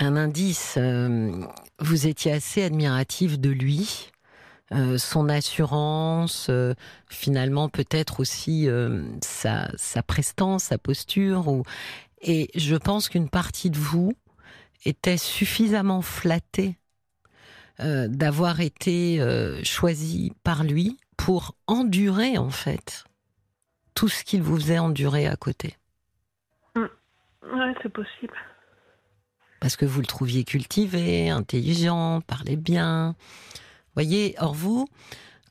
indice. 0.00 0.74
Euh, 0.76 1.30
vous 1.78 2.06
étiez 2.06 2.32
assez 2.32 2.64
admiratif 2.64 3.38
de 3.38 3.50
lui. 3.50 4.10
euh, 4.72 4.98
son 4.98 5.28
assurance, 5.28 6.48
euh, 6.50 6.74
finalement 7.08 7.68
peut-être 7.68 8.20
aussi 8.20 8.68
euh, 8.68 9.02
sa, 9.22 9.68
sa 9.76 10.02
prestance, 10.02 10.64
sa 10.64 10.78
posture. 10.78 11.48
Ou... 11.48 11.62
Et 12.20 12.50
je 12.54 12.76
pense 12.76 13.08
qu'une 13.08 13.28
partie 13.30 13.70
de 13.70 13.78
vous 13.78 14.12
était 14.84 15.16
suffisamment 15.16 16.02
flattée 16.02 16.76
d'avoir 17.80 18.60
été 18.60 19.20
choisie 19.62 20.32
par 20.42 20.64
lui 20.64 20.98
pour 21.16 21.54
endurer 21.66 22.38
en 22.38 22.50
fait 22.50 23.04
tout 23.94 24.08
ce 24.08 24.24
qu'il 24.24 24.42
vous 24.42 24.56
faisait 24.56 24.78
endurer 24.78 25.26
à 25.26 25.36
côté. 25.36 25.76
Mm. 26.74 26.86
Ouais, 27.54 27.74
c'est 27.82 27.92
possible. 27.92 28.34
Parce 29.60 29.76
que 29.76 29.86
vous 29.86 30.00
le 30.00 30.06
trouviez 30.06 30.44
cultivé, 30.44 31.30
intelligent, 31.30 32.20
parlait 32.22 32.56
bien 32.56 33.14
voyez, 33.98 34.36
or 34.38 34.54
vous, 34.54 34.86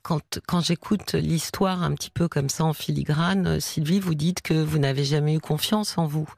quand, 0.04 0.40
quand 0.48 0.62
j'écoute 0.62 1.16
l'histoire 1.16 1.84
un 1.84 1.94
petit 1.94 2.10
peu 2.10 2.30
comme 2.30 2.48
ça 2.48 2.64
en 2.64 2.72
filigrane, 2.72 3.60
Sylvie, 3.60 4.00
vous 4.00 4.16
dites 4.16 4.42
que 4.42 4.54
vous 4.54 4.80
n'avez 4.80 5.04
jamais 5.04 5.36
eu 5.36 5.40
confiance 5.42 5.98
en 5.98 6.06
vous, 6.06 6.30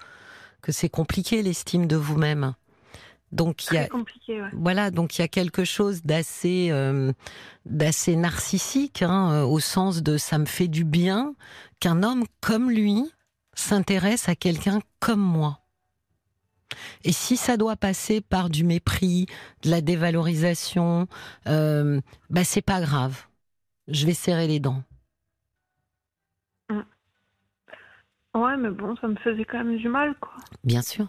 que 0.64 0.72
c'est 0.72 0.90
compliqué 0.90 1.44
l'estime 1.44 1.86
de 1.86 1.96
vous-même. 1.96 2.56
Donc 3.32 3.66
il 3.72 3.76
y 3.76 3.78
a 3.78 3.88
compliqué, 3.88 4.44
voilà 4.54 4.90
donc 4.90 5.18
il 5.18 5.22
y 5.22 5.24
a 5.24 5.28
quelque 5.28 5.64
chose 5.64 6.02
d'assez 6.04 6.70
euh, 6.72 7.14
d'assez 7.66 8.16
narcissique 8.16 9.04
hein, 9.04 9.32
euh, 9.32 9.44
au 9.44 9.60
sens 9.60 10.02
de 10.02 10.18
ça 10.18 10.40
me 10.40 10.46
fait 10.46 10.68
du 10.68 10.84
bien 10.84 11.36
qu'un 11.80 12.02
homme 12.02 12.24
comme 12.42 12.72
lui 12.72 13.04
s'intéresse 13.54 14.30
à 14.30 14.36
quelqu'un 14.36 14.80
comme 15.00 15.22
moi. 15.22 15.60
Et 17.04 17.12
si 17.12 17.38
ça 17.38 17.58
doit 17.58 17.76
passer 17.76 18.22
par 18.22 18.50
du 18.50 18.64
mépris, 18.64 19.26
de 19.64 19.70
la 19.70 19.82
dévalorisation, 19.82 21.08
euh, 21.48 22.00
bah 22.30 22.44
c'est 22.44 22.62
pas 22.62 22.82
grave. 22.82 23.26
Je 23.88 24.06
vais 24.06 24.14
serrer 24.14 24.48
les 24.48 24.60
dents. 24.60 24.84
Mm. 26.70 26.80
Ouais, 28.36 28.58
mais 28.58 28.70
bon, 28.70 28.96
ça 28.98 29.08
me 29.08 29.16
faisait 29.18 29.46
quand 29.46 29.58
même 29.64 29.78
du 29.78 29.90
mal, 29.90 30.16
quoi. 30.20 30.34
Bien 30.64 30.82
sûr. 30.82 31.08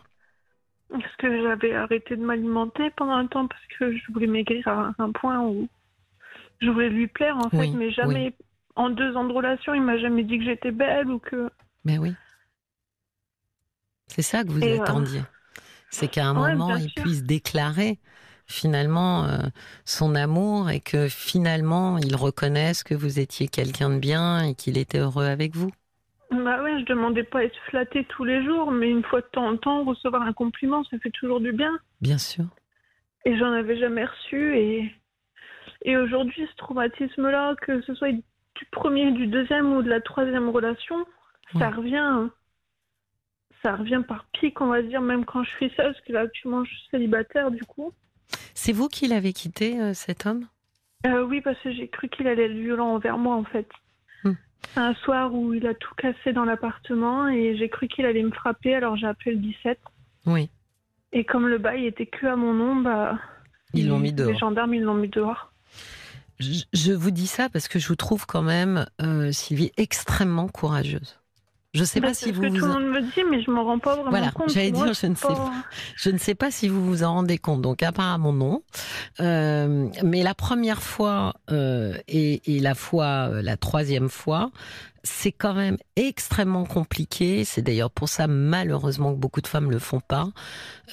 Parce 0.90 1.16
que 1.18 1.42
j'avais 1.42 1.75
arrêté 1.75 2.16
de 2.16 2.25
m'alimenter 2.25 2.90
pendant 2.97 3.12
un 3.12 3.26
temps 3.26 3.47
parce 3.47 3.66
que 3.78 3.97
je 3.97 4.12
voulais 4.12 4.26
maigrir 4.26 4.66
à 4.66 4.92
un 4.99 5.12
point 5.12 5.40
où 5.40 5.68
je 6.61 6.68
voulais 6.68 6.90
lui 6.90 7.06
plaire, 7.06 7.37
en 7.37 7.49
fait, 7.49 7.68
mais 7.68 7.90
jamais, 7.90 8.35
en 8.76 8.90
deux 8.90 9.16
ans 9.16 9.25
de 9.25 9.32
relation, 9.32 9.75
il 9.75 9.82
m'a 9.82 9.99
jamais 9.99 10.25
dit 10.25 10.38
que 10.38 10.44
j'étais 10.44 10.73
belle 10.73 11.09
ou 11.09 11.18
que. 11.18 11.50
Mais 11.85 11.99
oui. 11.99 12.14
C'est 14.09 14.23
ça 14.23 14.42
que 14.42 14.50
vous 14.50 14.62
euh, 14.62 14.80
attendiez. 14.80 15.23
C'est 15.90 16.09
qu'à 16.09 16.26
un 16.26 16.35
moment, 16.35 16.76
il 16.76 16.92
puisse 16.92 17.23
déclarer 17.23 17.99
finalement 18.47 19.25
euh, 19.25 19.38
son 19.85 20.14
amour 20.14 20.70
et 20.70 20.80
que 20.80 21.09
finalement 21.09 21.99
il 21.99 22.16
reconnaisse 22.16 22.82
que 22.82 22.94
vous 22.94 23.20
étiez 23.20 23.47
quelqu'un 23.47 23.90
de 23.90 23.99
bien 23.99 24.42
et 24.42 24.54
qu'il 24.54 24.76
était 24.76 24.99
heureux 24.99 25.26
avec 25.26 25.54
vous. 25.54 25.70
Je 26.80 26.84
demandais 26.84 27.25
pas 27.25 27.40
à 27.40 27.44
être 27.44 27.58
flattée 27.68 28.04
tous 28.04 28.25
les 28.25 28.44
jours, 28.44 28.70
mais 28.70 28.90
une 28.90 29.04
fois 29.04 29.20
de 29.20 29.26
temps 29.26 29.49
en 29.49 29.56
temps, 29.56 29.84
recevoir 29.84 30.22
un 30.22 30.32
compliment, 30.32 30.82
ça 30.84 30.99
fait 30.99 31.10
toujours 31.10 31.40
du 31.40 31.52
bien. 31.52 31.78
Bien 32.00 32.18
sûr. 32.18 32.44
Et 33.25 33.37
j'en 33.37 33.52
avais 33.52 33.78
jamais 33.78 34.04
reçu 34.04 34.56
et 34.56 34.92
et 35.82 35.96
aujourd'hui, 35.96 36.46
ce 36.50 36.56
traumatisme-là, 36.56 37.54
que 37.62 37.80
ce 37.82 37.94
soit 37.94 38.12
du 38.12 38.64
premier, 38.70 39.12
du 39.12 39.26
deuxième 39.26 39.72
ou 39.72 39.82
de 39.82 39.88
la 39.88 40.00
troisième 40.00 40.50
relation, 40.50 41.06
ça 41.58 41.70
revient 41.70 41.96
hein 41.96 42.30
ça 43.62 43.76
revient 43.76 44.02
par 44.06 44.25
pic, 44.32 44.60
on 44.60 44.66
va 44.66 44.82
dire, 44.82 45.00
même 45.00 45.25
quand 45.25 45.42
je 45.44 45.50
suis 45.50 45.70
seule, 45.76 45.92
parce 45.92 46.00
que 46.04 46.12
là, 46.12 46.20
actuellement, 46.20 46.64
je 46.64 46.70
suis 46.70 46.88
célibataire, 46.90 47.50
du 47.50 47.62
coup. 47.64 47.92
C'est 48.54 48.72
vous 48.72 48.88
qui 48.88 49.06
l'avez 49.06 49.32
quitté, 49.32 49.80
euh, 49.80 49.92
cet 49.94 50.26
homme? 50.26 50.46
Euh, 51.06 51.25
Oui, 51.25 51.40
parce 51.40 51.58
que 51.60 51.72
j'ai 51.72 51.88
cru 51.88 52.08
qu'il 52.08 52.26
allait 52.26 52.46
être 52.46 52.56
violent 52.56 52.94
envers 52.94 53.18
moi, 53.18 53.37
en 53.37 53.44
fait. 53.44 53.68
Un 54.76 54.95
soir 54.95 55.35
où 55.35 55.52
il 55.52 55.67
a 55.67 55.75
tout 55.75 55.95
cassé 55.97 56.33
dans 56.33 56.45
l'appartement 56.45 57.29
et 57.29 57.57
j'ai 57.57 57.69
cru 57.69 57.88
qu'il 57.88 58.07
allait 58.07 58.23
me 58.23 58.31
frapper, 58.31 58.75
alors 58.75 58.97
j'ai 58.97 59.07
appelé 59.07 59.33
le 59.33 59.38
17. 59.38 59.79
Oui. 60.26 60.49
Et 61.12 61.25
comme 61.25 61.49
le 61.49 61.59
bail 61.59 61.87
était 61.87 62.07
que 62.07 62.26
à 62.26 62.37
mon 62.37 62.55
nom, 62.55 62.76
bah. 62.76 63.19
Ils 63.75 63.88
l'ont 63.88 63.99
mis 63.99 64.12
dehors. 64.12 64.31
Les 64.31 64.38
gendarmes, 64.38 64.75
ils 64.75 64.83
l'ont 64.83 64.95
mis 64.95 65.09
dehors. 65.09 65.52
Je, 66.38 66.93
vous 66.93 67.11
dis 67.11 67.26
ça 67.26 67.49
parce 67.50 67.69
que 67.69 67.79
je 67.79 67.88
vous 67.88 67.97
trouve 67.97 68.26
quand 68.26 68.43
même, 68.43 68.87
euh, 69.02 69.31
Sylvie, 69.31 69.73
extrêmement 69.76 70.49
courageuse. 70.49 71.19
Je 71.72 71.80
ne 71.80 71.84
sais 71.84 72.00
pas 72.00 72.14
si 72.14 72.32
vous. 72.32 72.42
Que 72.42 72.48
tout 72.48 72.66
le 72.66 72.72
monde 72.72 72.86
me 72.86 73.00
dit, 73.00 73.22
mais 73.30 73.42
je 73.42 73.50
m'en 73.50 73.64
rends 73.64 73.78
pas 73.78 73.94
vraiment 73.94 74.10
voilà, 74.10 74.32
compte. 74.32 74.50
J'allais 74.50 74.72
dire, 74.72 74.92
je 74.92 75.06
ne 75.06 75.14
sais 75.14 75.28
pas. 75.28 75.52
Je 75.94 76.10
ne 76.10 76.18
sais 76.18 76.34
pas 76.34 76.50
si 76.50 76.68
vous 76.68 76.84
vous 76.84 77.04
en 77.04 77.14
rendez 77.14 77.38
compte. 77.38 77.62
Donc 77.62 77.84
apparemment 77.84 78.32
non. 78.32 78.62
Euh, 79.20 79.88
mais 80.02 80.24
la 80.24 80.34
première 80.34 80.82
fois 80.82 81.34
euh, 81.52 81.96
et, 82.08 82.56
et, 82.56 82.58
la 82.58 82.74
fois, 82.74 83.28
euh, 83.30 83.42
la 83.42 83.56
troisième 83.56 84.08
fois, 84.08 84.50
c'est 85.04 85.32
quand 85.32 85.54
même 85.54 85.76
extrêmement 85.94 86.64
compliqué. 86.64 87.44
C'est 87.44 87.62
d'ailleurs 87.62 87.90
pour 87.90 88.08
ça 88.08 88.26
malheureusement 88.26 89.14
que 89.14 89.18
beaucoup 89.18 89.40
de 89.40 89.46
femmes 89.46 89.70
le 89.70 89.78
font 89.78 90.00
pas, 90.00 90.28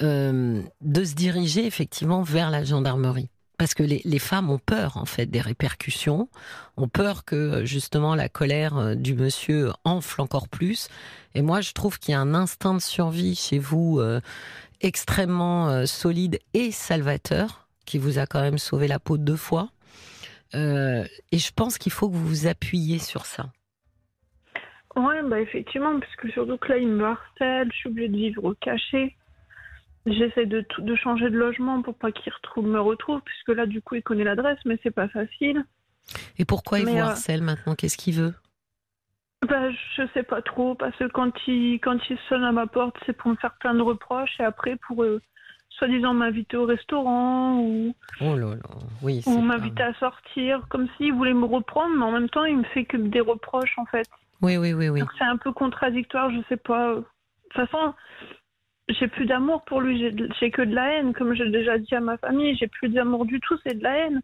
euh, 0.02 0.62
de 0.80 1.04
se 1.04 1.14
diriger 1.14 1.66
effectivement 1.66 2.22
vers 2.22 2.50
la 2.50 2.62
gendarmerie 2.62 3.30
parce 3.58 3.74
que 3.74 3.82
les, 3.82 4.18
femmes 4.20 4.50
ont 4.50 4.58
peur 4.58 4.96
en 4.96 5.04
fait 5.04 5.26
des 5.26 5.40
répercussions, 5.40 6.28
ont 6.76 6.88
peur 6.88 7.24
que 7.24 7.64
justement 7.64 8.14
la 8.14 8.28
colère 8.28 8.78
euh, 8.78 8.94
du 8.94 9.14
monsieur 9.14 9.72
enfle 9.84 10.20
encore 10.20 10.48
plus. 10.48 10.88
Et 11.34 11.42
moi, 11.42 11.60
je 11.60 11.72
trouve 11.72 11.98
qu'il 11.98 12.12
y 12.12 12.14
a 12.14 12.20
un 12.20 12.34
instinct 12.34 12.74
de 12.74 12.80
survie 12.80 13.34
chez 13.34 13.58
vous 13.58 13.98
euh, 13.98 14.20
extrêmement 14.80 15.68
euh, 15.68 15.86
solide 15.86 16.38
et 16.54 16.70
salvateur, 16.70 17.66
qui 17.84 17.98
vous 17.98 18.20
a 18.20 18.26
quand 18.26 18.40
même 18.40 18.58
sauvé 18.58 18.86
la 18.86 19.00
peau 19.00 19.18
deux 19.18 19.36
fois. 19.36 19.70
Et 20.54 21.38
je 21.38 21.52
pense 21.52 21.76
qu'il 21.76 21.92
faut 21.92 22.08
que 22.08 22.14
vous 22.14 22.26
vous 22.26 22.46
appuyiez 22.46 22.98
sur 22.98 23.26
ça. 23.26 23.50
Ouais, 24.96 25.22
bah 25.24 25.40
effectivement, 25.40 26.00
parce 26.00 26.16
que 26.16 26.30
surtout 26.30 26.56
que 26.56 26.68
là, 26.68 26.78
il 26.78 26.88
me 26.88 27.04
harcèle, 27.04 27.68
je 27.70 27.76
suis 27.76 27.88
obligée 27.90 28.08
de 28.08 28.16
vivre 28.16 28.54
caché. 28.54 29.14
J'essaie 30.10 30.46
de, 30.46 30.64
de 30.78 30.94
changer 30.94 31.30
de 31.30 31.36
logement 31.36 31.82
pour 31.82 31.94
pas 31.94 32.12
qu'il 32.12 32.32
retrouve, 32.32 32.66
me 32.66 32.80
retrouve, 32.80 33.20
puisque 33.24 33.48
là, 33.48 33.66
du 33.66 33.82
coup, 33.82 33.96
il 33.96 34.02
connaît 34.02 34.24
l'adresse, 34.24 34.58
mais 34.64 34.78
c'est 34.82 34.90
pas 34.90 35.08
facile. 35.08 35.64
Et 36.38 36.44
pourquoi 36.44 36.78
il 36.78 36.86
vous 36.86 36.96
euh, 36.96 37.02
harcèle 37.02 37.42
maintenant? 37.42 37.74
Qu'est-ce 37.74 37.96
qu'il 37.96 38.14
veut? 38.14 38.34
Bah, 39.46 39.70
je 39.70 40.02
sais 40.14 40.22
pas 40.22 40.42
trop, 40.42 40.74
parce 40.74 40.96
que 40.96 41.04
quand 41.08 41.32
il, 41.46 41.78
quand 41.80 41.98
il 42.10 42.18
sonne 42.28 42.44
à 42.44 42.52
ma 42.52 42.66
porte, 42.66 42.96
c'est 43.06 43.12
pour 43.12 43.30
me 43.30 43.36
faire 43.36 43.54
plein 43.60 43.74
de 43.74 43.82
reproches, 43.82 44.38
et 44.40 44.44
après, 44.44 44.76
pour 44.86 45.02
euh, 45.02 45.20
soi-disant 45.70 46.14
m'inviter 46.14 46.56
au 46.56 46.64
restaurant, 46.64 47.60
ou, 47.60 47.94
oh 48.20 48.36
là 48.36 48.54
là. 48.54 48.78
Oui, 49.02 49.22
ou 49.26 49.40
m'inviter 49.40 49.82
à 49.82 49.94
sortir, 49.94 50.66
comme 50.70 50.88
s'il 50.96 51.12
voulait 51.12 51.34
me 51.34 51.44
reprendre, 51.44 51.94
mais 51.96 52.04
en 52.04 52.12
même 52.12 52.30
temps, 52.30 52.44
il 52.44 52.58
me 52.58 52.64
fait 52.64 52.84
que 52.84 52.96
des 52.96 53.20
reproches, 53.20 53.78
en 53.78 53.86
fait. 53.86 54.08
Oui, 54.40 54.56
oui, 54.56 54.72
oui, 54.72 54.88
oui. 54.88 55.02
c'est 55.18 55.24
un 55.24 55.36
peu 55.36 55.52
contradictoire, 55.52 56.30
je 56.30 56.40
sais 56.48 56.56
pas. 56.56 56.94
De 56.94 57.04
toute 57.50 57.68
façon, 57.68 57.94
j'ai 58.88 59.08
plus 59.08 59.26
d'amour 59.26 59.62
pour 59.66 59.80
lui, 59.80 60.14
j'ai 60.40 60.50
que 60.50 60.62
de 60.62 60.74
la 60.74 60.94
haine, 60.94 61.12
comme 61.12 61.34
j'ai 61.34 61.48
déjà 61.50 61.78
dit 61.78 61.94
à 61.94 62.00
ma 62.00 62.16
famille, 62.18 62.56
j'ai 62.56 62.68
plus 62.68 62.88
d'amour 62.88 63.26
du 63.26 63.40
tout, 63.40 63.56
c'est 63.64 63.78
de 63.78 63.82
la 63.82 64.06
haine. 64.06 64.22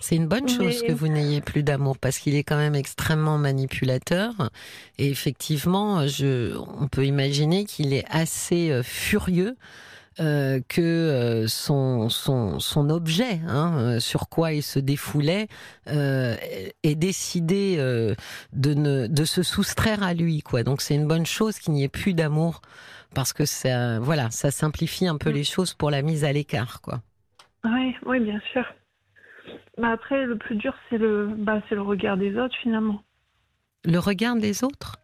C'est 0.00 0.16
une 0.16 0.26
bonne 0.26 0.48
chose 0.48 0.82
que 0.82 0.92
vous 0.92 1.08
n'ayez 1.08 1.40
plus 1.40 1.62
d'amour 1.62 1.96
parce 1.98 2.18
qu'il 2.18 2.34
est 2.34 2.42
quand 2.42 2.58
même 2.58 2.74
extrêmement 2.74 3.38
manipulateur 3.38 4.32
et 4.98 5.08
effectivement, 5.08 6.06
je, 6.06 6.54
on 6.78 6.88
peut 6.88 7.06
imaginer 7.06 7.64
qu'il 7.64 7.94
est 7.94 8.04
assez 8.10 8.70
euh, 8.70 8.82
furieux 8.82 9.56
euh, 10.20 10.60
que 10.68 10.82
euh, 10.82 11.48
son, 11.48 12.10
son, 12.10 12.58
son 12.60 12.90
objet, 12.90 13.40
hein, 13.48 13.98
sur 13.98 14.28
quoi 14.28 14.52
il 14.52 14.62
se 14.62 14.78
défoulait, 14.78 15.48
euh, 15.88 16.36
ait 16.82 16.94
décidé 16.94 17.78
de, 17.78 18.74
ne, 18.74 19.06
de 19.06 19.24
se 19.24 19.42
soustraire 19.42 20.02
à 20.02 20.12
lui. 20.12 20.42
Quoi. 20.42 20.64
Donc 20.64 20.82
c'est 20.82 20.94
une 20.94 21.08
bonne 21.08 21.24
chose 21.24 21.58
qu'il 21.58 21.72
n'y 21.72 21.82
ait 21.82 21.88
plus 21.88 22.12
d'amour 22.12 22.60
parce 23.14 23.32
que 23.32 23.44
ça, 23.44 23.98
voilà, 24.00 24.30
ça 24.30 24.50
simplifie 24.50 25.06
un 25.06 25.18
peu 25.18 25.30
mm. 25.30 25.34
les 25.34 25.44
choses 25.44 25.74
pour 25.74 25.90
la 25.90 26.02
mise 26.02 26.24
à 26.24 26.32
l'écart, 26.32 26.80
quoi. 26.80 27.00
Oui, 27.64 27.94
oui, 28.06 28.20
bien 28.20 28.40
sûr. 28.52 28.64
Mais 29.78 29.88
après, 29.88 30.26
le 30.26 30.36
plus 30.36 30.56
dur, 30.56 30.74
c'est 30.90 30.98
le, 30.98 31.28
bah, 31.36 31.62
c'est 31.68 31.74
le 31.74 31.82
regard 31.82 32.16
des 32.16 32.36
autres, 32.36 32.56
finalement. 32.62 33.02
Le 33.84 33.98
regard 33.98 34.36
des 34.36 34.64
autres? 34.64 34.96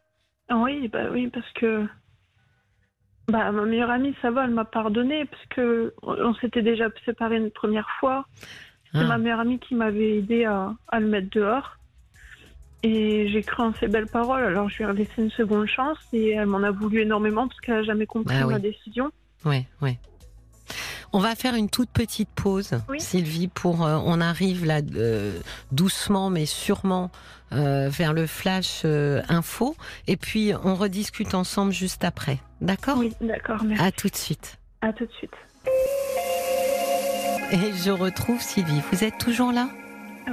Oui, 0.50 0.88
bah 0.88 1.10
oui, 1.10 1.28
parce 1.28 1.50
que 1.52 1.86
bah, 3.28 3.50
ma 3.52 3.64
meilleure 3.64 3.90
amie, 3.90 4.14
ça 4.22 4.30
va, 4.30 4.44
elle 4.44 4.50
m'a 4.50 4.64
pardonné, 4.64 5.24
parce 5.26 5.46
que 5.46 5.94
on 6.02 6.34
s'était 6.34 6.62
déjà 6.62 6.88
séparés 7.04 7.36
une 7.36 7.50
première 7.50 7.88
fois. 8.00 8.26
C'est 8.92 9.00
ah. 9.00 9.04
ma 9.04 9.18
meilleure 9.18 9.40
amie 9.40 9.58
qui 9.58 9.74
m'avait 9.74 10.18
aidé 10.18 10.44
à, 10.44 10.74
à 10.88 11.00
le 11.00 11.06
mettre 11.06 11.28
dehors. 11.30 11.77
Et 12.82 13.28
j'ai 13.28 13.42
cru 13.42 13.64
en 13.64 13.74
ses 13.74 13.88
belles 13.88 14.06
paroles, 14.06 14.44
alors 14.44 14.68
je 14.68 14.82
lui 14.82 14.90
ai 14.90 14.92
laissé 14.94 15.12
une 15.18 15.30
seconde 15.30 15.66
chance 15.66 15.98
et 16.12 16.30
elle 16.30 16.46
m'en 16.46 16.62
a 16.62 16.70
voulu 16.70 17.02
énormément 17.02 17.48
parce 17.48 17.60
qu'elle 17.60 17.76
n'a 17.76 17.82
jamais 17.82 18.06
compris 18.06 18.36
ah 18.40 18.46
ma 18.46 18.60
décision. 18.60 19.10
Oui, 19.44 19.64
oui. 19.82 19.98
On 21.12 21.18
va 21.18 21.34
faire 21.34 21.54
une 21.54 21.70
toute 21.70 21.90
petite 21.90 22.28
pause, 22.28 22.78
Sylvie, 22.98 23.48
pour 23.48 23.84
euh, 23.84 23.98
on 24.04 24.20
arrive 24.20 24.64
là 24.66 24.80
euh, 24.94 25.40
doucement 25.72 26.28
mais 26.28 26.44
sûrement 26.44 27.10
euh, 27.52 27.88
vers 27.88 28.12
le 28.12 28.26
flash 28.26 28.84
info 28.84 29.74
et 30.06 30.16
puis 30.16 30.52
on 30.62 30.74
rediscute 30.74 31.34
ensemble 31.34 31.72
juste 31.72 32.04
après. 32.04 32.38
D'accord? 32.60 32.98
Oui, 32.98 33.12
d'accord. 33.20 33.64
Merci. 33.64 33.84
À 33.84 33.90
tout 33.90 34.08
de 34.08 34.16
suite. 34.16 34.58
À 34.82 34.92
tout 34.92 35.06
de 35.06 35.12
suite. 35.12 35.34
Et 37.50 37.72
je 37.72 37.90
retrouve 37.90 38.40
Sylvie. 38.40 38.82
Vous 38.92 39.02
êtes 39.02 39.18
toujours 39.18 39.52
là? 39.52 39.68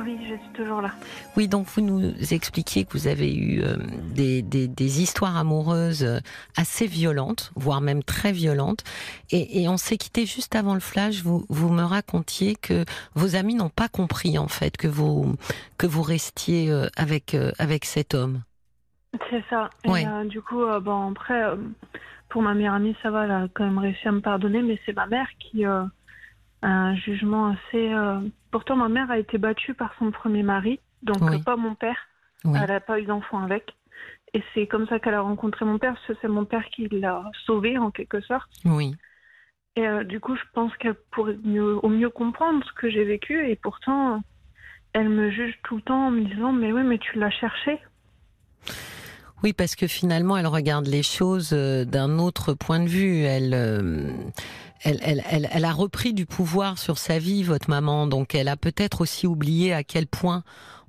Oui, 0.04 0.18
je 0.24 0.36
suis 0.36 0.54
toujours 0.54 0.82
là. 0.82 0.92
Oui, 1.38 1.48
donc 1.48 1.68
vous 1.68 1.82
nous 1.82 2.34
expliquiez 2.34 2.86
que 2.86 2.94
vous 2.94 3.08
avez 3.08 3.34
eu 3.34 3.62
euh, 3.62 3.78
des, 4.14 4.42
des, 4.42 4.68
des, 4.68 5.02
histoires 5.02 5.38
amoureuses 5.38 6.04
euh, 6.04 6.20
assez 6.58 6.88
violentes, 6.88 7.52
voire 7.56 7.82
même 7.82 8.04
très 8.04 8.32
violentes. 8.32 8.84
Et, 9.32 9.62
et 9.62 9.70
on 9.70 9.78
s'est 9.78 9.98
quitté 9.98 10.26
juste 10.26 10.56
avant 10.56 10.74
le 10.74 10.80
flash. 10.80 11.22
Vous, 11.24 11.46
vous 11.50 11.70
me 11.70 11.84
racontiez 11.84 12.56
que 12.56 12.84
vos 13.14 13.36
amis 13.36 13.56
n'ont 13.56 13.70
pas 13.70 13.88
compris 13.88 14.38
en 14.38 14.48
fait 14.48 14.76
que 14.78 14.88
vous 14.88 15.36
que 15.78 15.88
vous 15.88 16.02
restiez 16.02 16.70
euh, 16.70 16.88
avec 16.98 17.36
avec 17.60 17.86
cet 17.86 18.14
homme. 18.14 18.42
C'est 19.30 19.44
ça. 19.50 19.70
Et 19.86 20.28
du 20.28 20.42
coup, 20.42 20.62
bon 20.82 21.12
après, 21.12 21.42
pour 22.28 22.42
ma 22.42 22.54
meilleure 22.54 22.74
amie, 22.74 22.96
ça 23.02 23.12
va, 23.12 23.24
elle 23.24 23.32
a 23.32 23.48
quand 23.54 23.64
même 23.64 23.78
réussi 23.78 24.08
à 24.08 24.12
me 24.12 24.20
pardonner, 24.20 24.62
mais 24.62 24.78
c'est 24.86 24.94
ma 24.94 25.08
mère 25.08 25.28
qui 25.40 25.64
un 26.68 26.96
jugement 26.96 27.50
assez 27.50 27.94
Pourtant, 28.52 28.78
ma 28.78 28.88
mère 28.88 29.12
a 29.12 29.20
été 29.20 29.38
battue 29.38 29.74
par 29.74 29.94
son 30.00 30.12
premier 30.12 30.42
mari, 30.42 30.80
donc 31.04 31.44
pas 31.44 31.58
mon 31.58 31.76
père. 31.76 31.98
Elle 32.46 32.68
n'a 32.68 32.80
pas 32.80 33.00
eu 33.00 33.04
d'enfant 33.04 33.42
avec. 33.42 33.76
Et 34.34 34.42
c'est 34.54 34.68
comme 34.68 34.88
ça 34.88 35.00
qu'elle 35.00 35.14
a 35.14 35.22
rencontré 35.22 35.66
mon 35.66 35.78
père, 35.78 35.94
parce 35.94 36.06
que 36.08 36.14
c'est 36.22 36.28
mon 36.28 36.46
père 36.46 36.66
qui 36.70 36.88
l'a 36.88 37.24
sauvée 37.46 37.78
en 37.78 37.92
quelque 37.92 38.22
sorte. 38.22 38.50
Oui. 38.64 38.96
Et 39.76 39.86
euh, 39.88 40.04
du 40.04 40.20
coup, 40.20 40.36
je 40.36 40.44
pense 40.54 40.76
qu'elle 40.78 40.96
pourrait 41.12 41.36
au 41.36 41.90
mieux 41.90 42.10
comprendre 42.10 42.64
ce 42.66 42.72
que 42.74 42.90
j'ai 42.90 43.04
vécu. 43.04 43.50
Et 43.50 43.56
pourtant, 43.56 44.22
elle 44.94 45.10
me 45.10 45.30
juge 45.32 45.60
tout 45.64 45.76
le 45.78 45.82
temps 45.82 46.08
en 46.08 46.12
me 46.12 46.24
disant 46.24 46.54
Mais 46.54 46.72
oui, 46.72 46.84
mais 46.84 46.98
tu 46.98 47.20
l'as 47.20 47.30
cherché. 47.30 47.80
Oui, 49.44 49.54
parce 49.54 49.76
que 49.76 49.88
finalement, 49.88 50.38
elle 50.38 50.48
regarde 50.48 50.88
les 50.88 51.04
choses 51.04 51.50
euh, 51.54 51.86
d'un 51.86 52.20
autre 52.20 52.54
point 52.54 52.80
de 52.80 52.88
vue. 52.88 53.24
Elle. 53.24 53.54
Euh, 53.54 54.12
elle, 54.84 55.66
a 55.66 55.74
repris 55.74 56.14
du 56.14 56.26
pouvoir 56.26 56.78
sur 56.78 56.98
sa 57.00 57.18
vie, 57.18 57.42
votre 57.44 57.70
maman. 57.70 58.06
Donc, 58.06 58.36
elle 58.36 58.48
a 58.48 58.56
peut-être 58.56 59.02
aussi 59.02 59.26
oublié 59.26 59.74
à 59.74 59.84
quel 59.84 60.06
point 60.06 60.44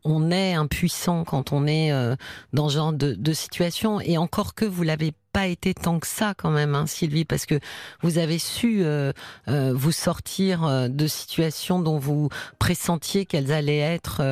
on 0.05 0.31
est 0.31 0.55
impuissant 0.55 1.25
quand 1.25 1.53
on 1.53 1.67
est 1.67 1.93
euh, 1.93 2.15
dans 2.53 2.69
ce 2.69 2.75
genre 2.75 2.93
de, 2.93 3.33
situation. 3.33 4.01
Et 4.01 4.19
encore 4.19 4.55
que 4.55 4.65
vous 4.65 4.83
l'avez 4.83 5.13
pas 5.37 5.49
été 5.49 5.75
tant 5.75 5.99
que 5.99 6.07
ça 6.07 6.33
quand 6.33 6.51
même, 6.51 6.75
hein, 6.75 6.87
Sylvie, 6.87 7.27
parce 7.27 7.45
que 7.45 7.57
vous 8.01 8.17
avez 8.17 8.39
su 8.39 8.79
euh, 8.81 9.13
euh, 9.49 9.75
vous 9.75 9.93
sortir 9.93 10.89
de 10.89 11.07
situations 11.07 11.79
dont 11.79 11.99
vous 11.99 12.31
pressentiez 12.59 13.27
qu'elles 13.27 13.53
allaient 13.53 13.81
être 13.81 14.23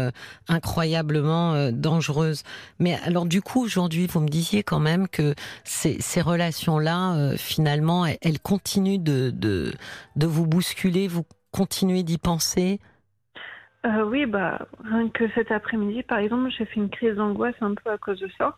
incroyablement 0.48 1.70
dangereuses. 1.72 2.42
Mais 2.78 2.94
alors 3.04 3.26
du 3.26 3.42
coup, 3.42 3.62
aujourd'hui, 3.62 4.06
vous 4.06 4.20
me 4.20 4.28
disiez 4.28 4.62
quand 4.62 4.80
même 4.80 5.06
que 5.06 5.34
ces, 5.64 6.22
relations-là, 6.22 7.36
finalement, 7.36 8.06
elles, 8.06 8.40
continuent 8.40 9.02
de, 9.02 9.74
vous 10.16 10.46
bousculer, 10.46 11.06
vous 11.06 11.26
continuez 11.50 12.02
d'y 12.02 12.16
penser? 12.16 12.80
Euh, 13.84 14.04
oui, 14.04 14.24
bah, 14.24 14.66
rien 14.82 15.10
que 15.10 15.28
cet 15.34 15.50
après-midi, 15.50 16.02
par 16.02 16.18
exemple, 16.18 16.48
j'ai 16.56 16.64
fait 16.64 16.80
une 16.80 16.88
crise 16.88 17.16
d'angoisse 17.16 17.54
un 17.60 17.74
peu 17.74 17.90
à 17.90 17.98
cause 17.98 18.18
de 18.18 18.30
ça. 18.38 18.56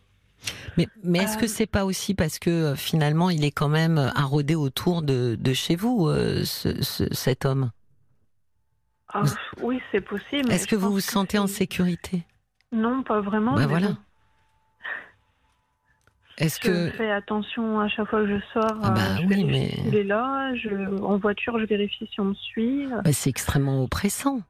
Mais, 0.77 0.87
mais 1.03 1.19
est-ce 1.19 1.37
que 1.37 1.41
que 1.41 1.47
c'est 1.47 1.65
pas 1.65 1.85
aussi 1.85 2.13
parce 2.13 2.39
que 2.39 2.49
euh, 2.49 2.75
finalement 2.75 3.29
il 3.29 3.43
est 3.43 3.51
quand 3.51 3.69
même 3.69 3.97
à 3.97 4.23
rôder 4.23 4.55
autour 4.55 5.01
de, 5.01 5.35
de 5.39 5.53
chez 5.53 5.75
vous, 5.75 6.07
euh, 6.07 6.43
cet 6.45 7.45
homme? 7.45 7.71
Ah, 9.13 9.23
Oui, 9.61 9.81
c'est 9.91 10.01
possible. 10.01 10.51
Est-ce 10.51 10.67
que 10.67 10.75
vous 10.75 10.91
vous 10.91 10.99
sentez 10.99 11.39
en 11.39 11.47
sécurité? 11.47 12.23
Non, 12.71 13.03
pas 13.03 13.21
vraiment. 13.21 13.55
Bah 13.55 13.67
voilà. 13.67 13.89
Est-ce 16.37 16.59
je 16.61 16.67
que 16.67 16.89
fais 16.91 17.09
attention 17.09 17.79
à 17.79 17.87
chaque 17.87 18.09
fois 18.09 18.21
que 18.21 18.27
je 18.27 18.39
sors 18.53 18.77
ah 18.83 18.91
bah, 18.91 19.01
oui, 19.27 19.43
mais... 19.43 19.73
il 19.87 19.95
est 19.95 20.03
là. 20.03 20.53
Je, 20.55 21.01
en 21.01 21.17
voiture, 21.17 21.57
je 21.59 21.65
vérifie 21.65 22.07
si 22.13 22.19
on 22.19 22.25
me 22.25 22.33
suit. 22.35 22.87
Bah, 23.03 23.11
c'est 23.11 23.29
extrêmement 23.29 23.83
oppressant. 23.83 24.41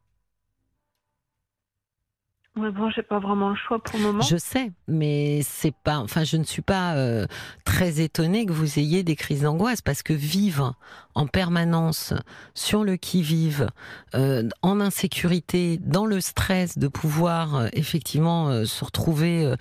Bon, 2.58 2.90
j'ai 2.90 3.04
pas 3.04 3.20
vraiment 3.20 3.50
le 3.50 3.56
choix 3.56 3.78
pour 3.80 4.00
le 4.00 4.06
moment. 4.06 4.22
Je 4.22 4.36
sais, 4.38 4.72
mais 4.88 5.42
c'est 5.44 5.74
pas. 5.74 6.00
Enfin, 6.00 6.24
je 6.24 6.38
ne 6.38 6.44
suis 6.44 6.64
pas 6.64 6.96
euh, 6.96 7.28
très 7.66 8.02
étonnée 8.02 8.46
que 8.46 8.52
vous 8.52 8.80
ayez 8.80 9.04
des 9.04 9.16
crises 9.16 9.44
d'angoisse 9.44 9.82
parce 9.82 10.02
que 10.02 10.14
vivre 10.14 10.74
en 11.14 11.28
permanence 11.28 12.14
sur 12.56 12.84
le 12.84 12.98
qui-vive, 12.98 13.68
euh, 14.16 14.50
en 14.64 14.80
insécurité, 14.80 15.78
dans 15.78 16.06
le 16.06 16.20
stress 16.20 16.80
de 16.80 16.88
pouvoir 16.88 17.56
euh, 17.56 17.68
effectivement 17.74 18.66
se 18.66 18.84
retrouver 18.84 19.54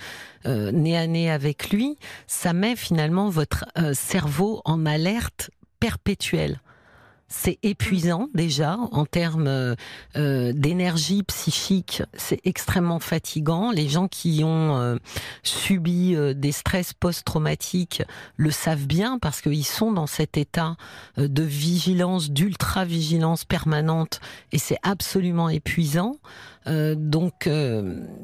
nez 0.44 0.96
à 0.96 1.06
nez 1.06 1.30
avec 1.30 1.70
lui, 1.70 1.98
ça 2.26 2.52
met 2.52 2.76
finalement 2.76 3.28
votre 3.28 3.64
cerveau 3.92 4.62
en 4.64 4.86
alerte 4.86 5.50
perpétuelle 5.80 6.60
c'est 7.28 7.58
épuisant 7.62 8.28
déjà 8.34 8.78
en 8.92 9.04
termes 9.04 9.48
euh, 9.48 10.52
d'énergie 10.52 11.22
psychique, 11.24 12.02
c'est 12.14 12.40
extrêmement 12.44 13.00
fatigant. 13.00 13.72
Les 13.72 13.88
gens 13.88 14.06
qui 14.06 14.42
ont 14.44 14.76
euh, 14.76 14.96
subi 15.42 16.14
euh, 16.14 16.34
des 16.34 16.52
stress 16.52 16.92
post-traumatiques 16.92 18.02
le 18.36 18.50
savent 18.50 18.86
bien 18.86 19.18
parce 19.18 19.40
qu'ils 19.40 19.66
sont 19.66 19.92
dans 19.92 20.06
cet 20.06 20.36
état 20.36 20.76
de 21.16 21.42
vigilance, 21.42 22.30
d'ultra-vigilance 22.30 23.44
permanente 23.44 24.20
et 24.52 24.58
c'est 24.58 24.78
absolument 24.82 25.48
épuisant. 25.48 26.16
donc, 26.66 27.48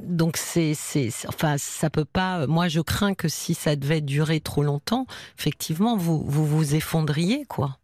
donc 0.04 0.36
c'est, 0.36 0.74
c'est, 0.74 1.10
enfin, 1.28 1.56
ça 1.58 1.90
peut 1.90 2.04
pas. 2.04 2.46
Moi, 2.46 2.68
je 2.68 2.80
crains 2.80 3.14
que 3.14 3.28
si 3.28 3.54
ça 3.54 3.76
devait 3.76 4.00
durer 4.00 4.40
trop 4.40 4.62
longtemps, 4.62 5.06
effectivement, 5.38 5.96
vous 5.96 6.24
vous, 6.26 6.44
vous 6.44 6.74
effondriez, 6.74 7.44
quoi. 7.46 7.78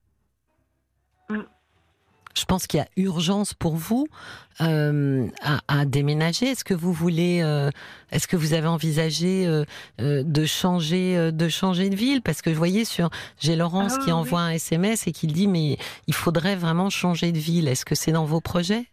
Je 2.39 2.45
pense 2.45 2.67
qu'il 2.67 2.79
y 2.79 2.83
a 2.83 2.89
urgence 2.97 3.55
pour 3.55 3.77
vous 3.77 4.07
euh, 4.61 5.27
à, 5.69 5.85
déménager. 5.85 6.47
Est-ce 6.47 6.65
que 6.65 6.75
vous 6.75 6.93
voulez, 6.93 7.41
euh, 7.43 7.71
est-ce 8.13 8.29
que 8.29 8.37
vous 8.37 8.55
avez 8.55 8.67
envisagé 8.67 9.47
euh, 9.47 9.65
de 9.99 10.45
changer, 10.45 11.33
de 11.33 11.49
changer 11.49 11.91
de 11.91 11.97
ville? 11.97 12.23
Parce 12.23 12.43
que 12.43 12.51
vous 12.51 12.57
voyez 12.57 12.85
sur, 12.85 13.11
j'ai 13.41 13.57
Laurence 13.57 13.97
ah 13.99 14.05
qui 14.05 14.13
envoie 14.13 14.41
un 14.41 14.51
SMS 14.51 15.07
et 15.07 15.13
qui 15.13 15.27
dit 15.27 15.49
mais 15.49 15.77
il 16.07 16.15
faudrait 16.15 16.57
vraiment 16.57 16.91
changer 16.91 17.33
de 17.33 17.39
ville. 17.39 17.69
Est-ce 17.69 17.85
que 17.85 17.95
c'est 17.95 18.13
dans 18.13 18.25
vos 18.25 18.41
projets? 18.41 18.87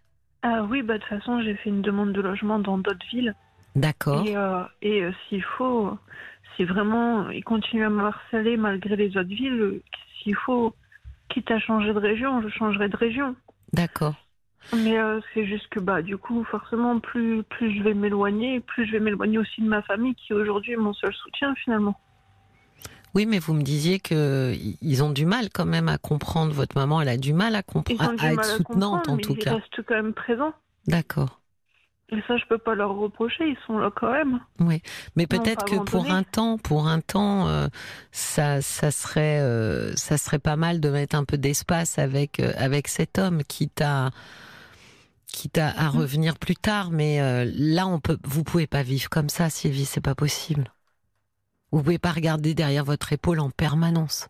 Ah 0.44 0.66
oui, 0.70 0.82
bah 0.82 0.96
de 0.96 1.00
toute 1.00 1.10
façon 1.10 1.42
j'ai 1.42 1.56
fait 1.56 1.70
une 1.70 1.82
demande 1.82 2.14
de 2.14 2.22
logement 2.22 2.60
dans 2.60 2.78
d'autres 2.78 3.06
villes. 3.12 3.34
D'accord. 3.76 4.26
Et, 4.26 4.88
et 4.88 5.10
s'il 5.28 5.44
faut, 5.58 5.98
si 6.56 6.64
vraiment 6.64 7.30
il 7.30 7.44
continue 7.44 7.84
à 7.84 7.90
me 7.90 8.06
harceler 8.06 8.56
malgré 8.58 8.96
les 8.96 9.18
autres 9.18 9.30
villes, 9.30 9.82
s'il 10.22 10.36
faut 10.36 10.74
quitte 11.30 11.52
à 11.52 11.60
changer 11.60 11.94
de 11.94 12.00
région, 12.00 12.42
je 12.42 12.50
changerai 12.50 12.90
de 12.90 12.98
région. 12.98 13.36
D'accord. 13.74 14.16
Mais 14.74 14.98
euh, 14.98 15.20
c'est 15.34 15.46
juste 15.46 15.68
que 15.70 15.80
bah 15.80 16.02
du 16.02 16.18
coup 16.18 16.44
forcément 16.46 17.00
plus 17.00 17.44
plus 17.44 17.78
je 17.78 17.84
vais 17.84 17.94
m'éloigner, 17.94 18.62
plus 18.62 18.88
je 18.88 18.94
vais 18.94 19.00
m'éloigner 19.00 19.38
aussi 19.38 19.62
de 19.62 19.68
ma 19.68 19.84
famille 19.84 20.16
qui 20.16 20.34
aujourd'hui 20.34 20.74
est 20.74 20.78
mon 20.78 20.94
seul 20.94 21.14
soutien 21.14 21.54
finalement. 21.56 21.96
Oui, 23.14 23.26
mais 23.26 23.40
vous 23.40 23.54
me 23.54 23.62
disiez 23.62 24.00
que 24.00 24.54
ils 24.82 25.04
ont 25.04 25.12
du 25.12 25.26
mal 25.26 25.50
quand 25.54 25.66
même 25.66 25.88
à 25.88 25.98
comprendre. 25.98 26.52
Votre 26.52 26.78
maman, 26.78 27.02
elle 27.02 27.08
a 27.08 27.16
du 27.16 27.32
mal 27.32 27.56
à 27.56 27.64
comprendre, 27.64 28.22
à, 28.22 28.34
être 28.34 28.44
soutenante 28.44 29.08
en 29.08 29.18
tout 29.18 29.36
cas. 29.36 29.52
Ils 29.52 29.56
restent 29.56 29.88
quand 29.88 29.96
même 29.96 30.14
présents. 30.14 30.54
D'accord. 30.88 31.40
Et 32.10 32.22
ça, 32.28 32.38
je 32.38 32.46
peux 32.46 32.60
pas 32.60 32.76
leur 32.76 32.96
reprocher, 32.96 33.50
ils 33.50 33.58
sont 33.66 33.80
là 33.80 33.90
quand 33.94 34.12
même. 34.12 34.40
Oui, 34.60 34.82
mais 35.16 35.26
peut-être 35.26 35.66
que 35.66 35.78
pour 35.78 36.12
un 36.12 36.22
temps, 36.22 36.60
pour 36.60 36.88
un 36.88 37.02
temps, 37.02 37.48
euh, 37.48 37.68
ça, 38.12 38.62
ça 38.62 38.92
serait, 38.92 39.40
euh, 39.40 39.96
ça 39.96 40.18
serait 40.18 40.40
pas 40.40 40.56
mal 40.56 40.80
de 40.80 40.90
mettre 40.90 41.16
un 41.16 41.26
peu 41.26 41.40
d'espace 41.40 41.98
avec 41.98 42.40
euh, 42.40 42.54
avec 42.58 42.90
cet 42.90 43.18
homme, 43.18 43.42
quitte 43.44 43.82
à, 43.82 44.12
quitte 45.26 45.58
à, 45.58 45.70
à 45.70 45.86
mm. 45.86 45.98
revenir 45.98 46.38
plus 46.38 46.56
tard. 46.56 46.92
Mais 46.92 47.20
là, 47.56 47.88
on 47.88 48.00
peut, 48.00 48.20
vous 48.24 48.44
pouvez 48.44 48.68
pas 48.68 48.84
vivre 48.84 49.10
comme 49.10 49.30
ça, 49.30 49.50
Sylvie, 49.50 49.86
c'est 49.86 50.04
pas 50.04 50.16
possible. 50.16 50.66
Vous 51.72 51.82
pouvez 51.82 51.98
pas 51.98 52.12
regarder 52.12 52.54
derrière 52.54 52.86
votre 52.86 53.14
épaule 53.14 53.40
en 53.40 53.50
permanence. 53.50 54.30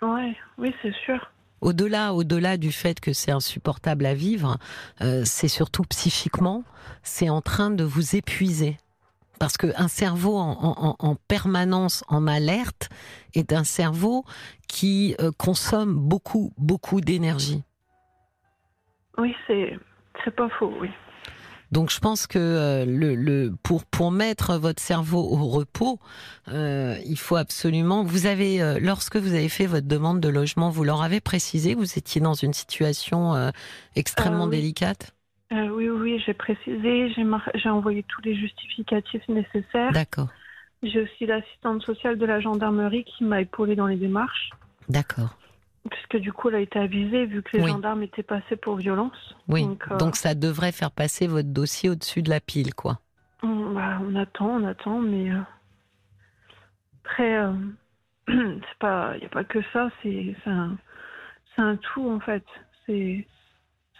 Ouais, 0.00 0.34
oui, 0.56 0.74
c'est 0.80 0.94
sûr 1.04 1.31
au-delà, 1.62 2.12
au-delà 2.12 2.58
du 2.58 2.72
fait 2.72 3.00
que 3.00 3.12
c'est 3.12 3.30
insupportable 3.30 4.04
à 4.04 4.14
vivre, 4.14 4.58
euh, 5.00 5.22
c'est 5.24 5.48
surtout 5.48 5.84
psychiquement, 5.84 6.64
c'est 7.02 7.30
en 7.30 7.40
train 7.40 7.70
de 7.70 7.84
vous 7.84 8.16
épuiser. 8.16 8.76
Parce 9.38 9.56
qu'un 9.56 9.88
cerveau 9.88 10.36
en, 10.36 11.16
permanence 11.26 12.04
en 12.06 12.28
alerte 12.28 12.90
est 13.34 13.52
un 13.52 13.64
cerveau 13.64 14.24
qui 14.68 15.16
euh, 15.20 15.32
consomme 15.36 15.94
beaucoup, 15.94 16.52
beaucoup 16.58 17.00
d'énergie. 17.00 17.64
Oui, 19.18 19.34
c'est, 19.48 19.76
c'est 20.24 20.30
pas 20.30 20.48
faux, 20.50 20.72
oui. 20.80 20.90
Donc 21.72 21.90
je 21.90 21.98
pense 21.98 22.26
que 22.26 22.38
euh, 22.38 22.84
le, 22.84 23.14
le, 23.14 23.52
pour 23.62 23.86
pour 23.86 24.12
mettre 24.12 24.58
votre 24.58 24.80
cerveau 24.80 25.20
au 25.20 25.48
repos, 25.48 25.98
euh, 26.48 26.96
il 27.06 27.18
faut 27.18 27.36
absolument. 27.36 28.04
Vous 28.04 28.26
avez 28.26 28.62
euh, 28.62 28.78
lorsque 28.78 29.16
vous 29.16 29.32
avez 29.32 29.48
fait 29.48 29.64
votre 29.64 29.88
demande 29.88 30.20
de 30.20 30.28
logement, 30.28 30.68
vous 30.68 30.84
leur 30.84 31.02
avez 31.02 31.20
précisé 31.20 31.72
que 31.72 31.78
vous 31.78 31.98
étiez 31.98 32.20
dans 32.20 32.34
une 32.34 32.52
situation 32.52 33.34
euh, 33.34 33.50
extrêmement 33.96 34.46
délicate? 34.46 35.14
oui, 35.50 35.88
oui, 35.90 36.22
j'ai 36.24 36.32
précisé, 36.32 37.12
j'ai 37.12 37.26
j'ai 37.54 37.68
envoyé 37.68 38.04
tous 38.08 38.22
les 38.22 38.34
justificatifs 38.34 39.26
nécessaires. 39.28 39.92
D'accord. 39.92 40.28
J'ai 40.82 41.02
aussi 41.02 41.26
l'assistante 41.26 41.82
sociale 41.82 42.18
de 42.18 42.24
la 42.24 42.40
gendarmerie 42.40 43.04
qui 43.04 43.24
m'a 43.24 43.42
épaulée 43.42 43.76
dans 43.76 43.86
les 43.86 43.96
démarches. 43.96 44.50
D'accord. 44.88 45.36
Puisque 45.90 46.16
du 46.16 46.32
coup, 46.32 46.48
elle 46.48 46.56
a 46.56 46.60
été 46.60 46.78
avisée 46.78 47.26
vu 47.26 47.42
que 47.42 47.56
les 47.56 47.66
gendarmes 47.66 48.02
étaient 48.02 48.22
passés 48.22 48.56
pour 48.56 48.76
violence. 48.76 49.34
Oui. 49.48 49.66
Euh, 49.90 49.96
Donc, 49.98 50.16
ça 50.16 50.34
devrait 50.34 50.72
faire 50.72 50.90
passer 50.90 51.26
votre 51.26 51.48
dossier 51.48 51.90
au-dessus 51.90 52.22
de 52.22 52.30
la 52.30 52.40
pile, 52.40 52.74
quoi. 52.74 53.00
On, 53.42 53.72
bah, 53.72 53.98
on 54.02 54.14
attend, 54.14 54.50
on 54.50 54.64
attend, 54.64 55.00
mais 55.00 55.30
euh, 55.30 55.40
après, 57.04 57.36
euh, 57.36 57.52
il 58.28 58.54
n'y 58.54 59.26
a 59.26 59.28
pas 59.30 59.44
que 59.44 59.58
ça, 59.72 59.90
c'est 60.02 60.36
un, 60.46 60.76
un 61.56 61.76
tout 61.76 62.08
en 62.08 62.20
fait. 62.20 62.44
C'est 62.86 63.26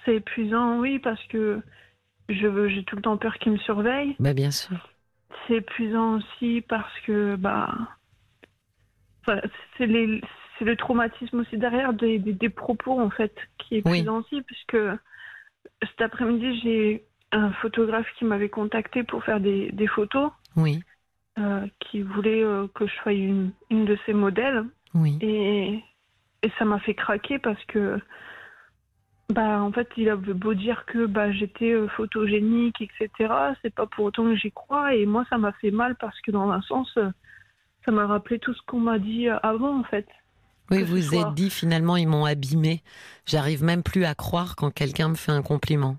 épuisant, 0.06 0.78
oui, 0.78 0.98
parce 0.98 1.22
que 1.24 1.60
je 2.28 2.68
j'ai 2.68 2.84
tout 2.84 2.96
le 2.96 3.02
temps 3.02 3.16
peur 3.16 3.34
qu'il 3.38 3.52
me 3.52 3.58
surveille. 3.58 4.14
Bah, 4.20 4.32
bien 4.34 4.50
sûr. 4.50 4.88
C'est 5.46 5.54
épuisant 5.54 6.18
aussi 6.18 6.60
parce 6.68 6.92
que 7.06 7.36
bah 7.36 7.74
c'est 9.76 9.86
les 9.86 10.20
c'est 10.62 10.68
le 10.68 10.76
traumatisme 10.76 11.40
aussi 11.40 11.56
derrière 11.56 11.92
des, 11.92 12.20
des, 12.20 12.48
propos 12.48 13.00
en 13.00 13.10
fait 13.10 13.34
qui 13.58 13.78
est 13.78 14.08
aussi 14.08 14.42
puisque 14.42 14.76
cet 15.80 16.00
après-midi 16.00 16.60
j'ai 16.62 17.04
un 17.32 17.50
photographe 17.54 18.06
qui 18.16 18.24
m'avait 18.24 18.48
contacté 18.48 19.02
pour 19.02 19.24
faire 19.24 19.40
des, 19.40 19.72
des 19.72 19.88
photos. 19.88 20.30
Oui. 20.56 20.80
Euh, 21.38 21.66
qui 21.80 22.02
voulait 22.02 22.44
euh, 22.44 22.68
que 22.74 22.86
je 22.86 22.94
sois 22.96 23.12
une, 23.12 23.52
une 23.70 23.86
de 23.86 23.98
ses 24.04 24.12
modèles. 24.12 24.64
Oui. 24.94 25.18
Et, 25.22 25.82
et 26.42 26.52
ça 26.58 26.64
m'a 26.66 26.78
fait 26.78 26.94
craquer 26.94 27.38
parce 27.38 27.64
que 27.64 27.98
bah 29.30 29.62
en 29.62 29.72
fait 29.72 29.88
il 29.96 30.10
avait 30.10 30.34
beau 30.34 30.54
dire 30.54 30.84
que 30.86 31.06
bah 31.06 31.32
j'étais 31.32 31.72
euh, 31.72 31.88
photogénique 31.88 32.82
etc 32.82 33.32
c'est 33.62 33.74
pas 33.74 33.86
pour 33.86 34.04
autant 34.04 34.24
que 34.24 34.34
j'y 34.36 34.52
crois 34.52 34.94
et 34.94 35.06
moi 35.06 35.24
ça 35.30 35.38
m'a 35.38 35.52
fait 35.52 35.70
mal 35.70 35.96
parce 35.96 36.20
que 36.20 36.32
dans 36.32 36.50
un 36.50 36.60
sens 36.60 36.98
ça 37.84 37.92
m'a 37.92 38.06
rappelé 38.06 38.38
tout 38.40 38.52
ce 38.52 38.60
qu'on 38.66 38.80
m'a 38.80 38.98
dit 38.98 39.28
avant 39.28 39.78
en 39.78 39.84
fait 39.84 40.06
oui, 40.72 40.82
vous 40.82 40.96
vous 40.96 41.14
êtes 41.14 41.34
dit 41.34 41.50
finalement 41.50 41.96
ils 41.96 42.08
m'ont 42.08 42.24
abîmé. 42.24 42.82
J'arrive 43.26 43.62
même 43.62 43.82
plus 43.82 44.04
à 44.04 44.14
croire 44.14 44.56
quand 44.56 44.70
quelqu'un 44.70 45.08
me 45.08 45.14
fait 45.14 45.32
un 45.32 45.42
compliment. 45.42 45.96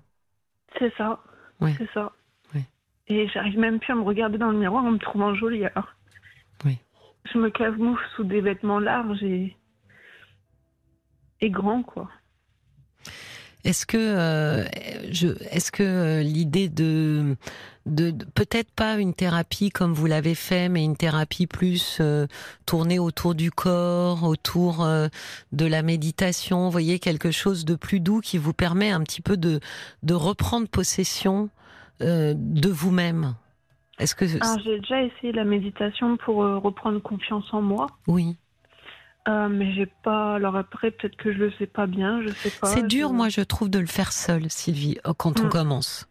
C'est 0.78 0.92
ça. 0.96 1.20
Oui. 1.60 1.72
C'est 1.78 1.88
ça. 1.94 2.12
Oui. 2.54 2.62
Et 3.08 3.28
j'arrive 3.28 3.58
même 3.58 3.78
plus 3.78 3.92
à 3.92 3.96
me 3.96 4.02
regarder 4.02 4.38
dans 4.38 4.50
le 4.50 4.58
miroir 4.58 4.84
en 4.84 4.92
me 4.92 4.98
trouvant 4.98 5.34
jolie 5.34 5.64
alors. 5.64 5.88
Oui. 6.64 6.78
Je 7.32 7.38
me 7.38 7.50
camoufle 7.50 8.04
sous 8.16 8.24
des 8.24 8.40
vêtements 8.40 8.80
larges 8.80 9.22
et, 9.22 9.56
et 11.40 11.50
grands 11.50 11.82
quoi. 11.82 12.10
Est-ce 13.64 13.86
que, 13.86 13.96
euh, 13.96 14.64
je, 15.10 15.28
est-ce 15.50 15.72
que 15.72 15.82
euh, 15.82 16.22
l'idée 16.22 16.68
de, 16.68 17.34
de, 17.86 18.12
peut-être 18.34 18.70
pas 18.70 18.98
une 18.98 19.14
thérapie 19.14 19.70
comme 19.70 19.94
vous 19.94 20.04
l'avez 20.04 20.34
fait, 20.34 20.68
mais 20.68 20.84
une 20.84 20.96
thérapie 20.96 21.46
plus 21.46 21.96
euh, 22.00 22.26
tournée 22.66 22.98
autour 22.98 23.34
du 23.34 23.50
corps, 23.50 24.24
autour 24.24 24.86
de 25.52 25.66
la 25.66 25.82
méditation, 25.82 26.66
vous 26.66 26.70
voyez 26.70 26.98
quelque 26.98 27.30
chose 27.30 27.64
de 27.64 27.74
plus 27.74 28.00
doux 28.00 28.20
qui 28.20 28.36
vous 28.36 28.52
permet 28.52 28.90
un 28.90 29.00
petit 29.00 29.22
peu 29.22 29.38
de, 29.38 29.60
de 30.02 30.14
reprendre 30.14 30.68
possession 30.68 31.48
de 32.00 32.68
vous-même? 32.68 33.34
Est-ce 33.98 34.14
que 34.14 34.26
j'ai 34.26 34.40
déjà 34.80 35.02
essayé 35.02 35.32
la 35.32 35.44
méditation 35.44 36.16
pour 36.18 36.36
reprendre 36.36 37.00
confiance 37.00 37.46
en 37.52 37.62
moi. 37.62 37.86
Oui. 38.08 38.36
Euh, 39.26 39.48
mais 39.48 39.72
j'ai 39.72 39.86
pas. 39.86 40.34
Alors 40.34 40.56
après, 40.56 40.90
peut-être 40.90 41.16
que 41.16 41.32
je 41.32 41.38
le 41.38 41.52
sais 41.58 41.66
pas 41.66 41.86
bien, 41.86 42.22
je 42.22 42.28
sais 42.28 42.50
pas. 42.50 42.66
C'est 42.66 42.86
dur, 42.86 43.12
moi, 43.12 43.28
je 43.28 43.40
trouve, 43.40 43.70
de 43.70 43.78
le 43.78 43.86
faire 43.86 44.12
seul, 44.12 44.50
Sylvie, 44.50 44.98
euh, 45.06 45.14
quand 45.16 45.40
on 45.40 45.46
mm. 45.46 45.50
commence. 45.50 46.08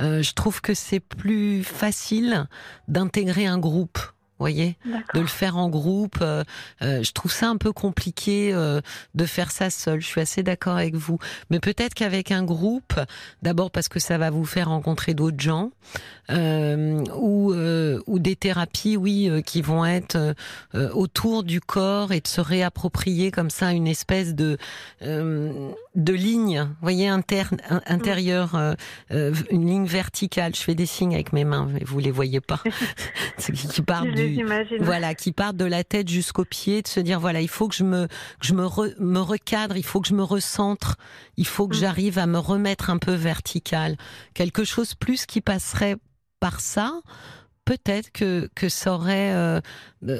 Euh, 0.00 0.22
je 0.22 0.32
trouve 0.32 0.60
que 0.60 0.74
c'est 0.74 1.00
plus 1.00 1.62
facile 1.64 2.46
d'intégrer 2.86 3.46
un 3.46 3.58
groupe 3.58 3.98
voyez, 4.38 4.76
de 5.14 5.20
le 5.20 5.26
faire 5.26 5.56
en 5.56 5.68
groupe. 5.68 6.18
Euh, 6.20 6.44
euh, 6.82 7.02
je 7.02 7.12
trouve 7.12 7.32
ça 7.32 7.48
un 7.48 7.56
peu 7.56 7.72
compliqué 7.72 8.52
euh, 8.52 8.80
de 9.14 9.24
faire 9.24 9.50
ça 9.50 9.70
seul. 9.70 10.00
Je 10.00 10.06
suis 10.06 10.20
assez 10.20 10.42
d'accord 10.42 10.76
avec 10.76 10.94
vous, 10.94 11.18
mais 11.50 11.60
peut-être 11.60 11.94
qu'avec 11.94 12.30
un 12.30 12.44
groupe, 12.44 12.94
d'abord 13.42 13.70
parce 13.70 13.88
que 13.88 13.98
ça 13.98 14.18
va 14.18 14.30
vous 14.30 14.44
faire 14.44 14.68
rencontrer 14.68 15.14
d'autres 15.14 15.40
gens, 15.40 15.70
ou 16.30 17.54
ou 18.06 18.18
des 18.18 18.36
thérapies, 18.36 18.96
oui, 18.96 19.30
qui 19.44 19.62
vont 19.62 19.84
être 19.84 20.34
autour 20.74 21.42
du 21.42 21.60
corps 21.60 22.12
et 22.12 22.20
de 22.20 22.28
se 22.28 22.40
réapproprier 22.40 23.30
comme 23.30 23.50
ça 23.50 23.72
une 23.72 23.86
espèce 23.86 24.34
de 24.34 24.58
de 25.98 26.12
ligne, 26.12 26.68
voyez, 26.80 27.08
interne, 27.08 27.58
intérieure, 27.86 28.76
une 29.10 29.66
ligne 29.66 29.86
verticale. 29.86 30.54
Je 30.54 30.60
fais 30.60 30.74
des 30.74 30.86
signes 30.86 31.14
avec 31.14 31.32
mes 31.32 31.44
mains, 31.44 31.68
mais 31.72 31.82
vous 31.84 31.98
les 31.98 32.12
voyez 32.12 32.40
pas, 32.40 32.62
qui 33.38 33.82
part 33.82 34.04
du 34.04 34.44
voilà, 34.80 35.14
qui 35.14 35.32
part 35.32 35.54
de 35.54 35.64
la 35.64 35.84
tête 35.84 36.08
jusqu'au 36.08 36.44
pied, 36.44 36.82
de 36.82 36.88
se 36.88 37.00
dire 37.00 37.20
voilà, 37.20 37.40
il 37.40 37.48
faut 37.48 37.68
que 37.68 37.74
je 37.74 37.84
me, 37.84 38.06
que 38.06 38.46
je 38.46 38.54
me, 38.54 38.66
me 38.98 39.20
recadre, 39.20 39.76
il 39.76 39.84
faut 39.84 40.00
que 40.00 40.08
je 40.08 40.14
me 40.14 40.22
recentre, 40.22 40.96
il 41.36 41.46
faut 41.46 41.66
que 41.66 41.76
mm. 41.76 41.80
j'arrive 41.80 42.18
à 42.18 42.26
me 42.26 42.38
remettre 42.38 42.90
un 42.90 42.98
peu 42.98 43.14
vertical. 43.14 43.96
Quelque 44.34 44.64
chose 44.64 44.94
plus 44.94 45.26
qui 45.26 45.40
passerait 45.40 45.96
par 46.40 46.60
ça. 46.60 47.00
Peut-être 47.68 48.10
que, 48.12 48.48
que 48.54 48.70
ça 48.70 48.94
aurait, 48.94 49.34
euh, 49.34 49.60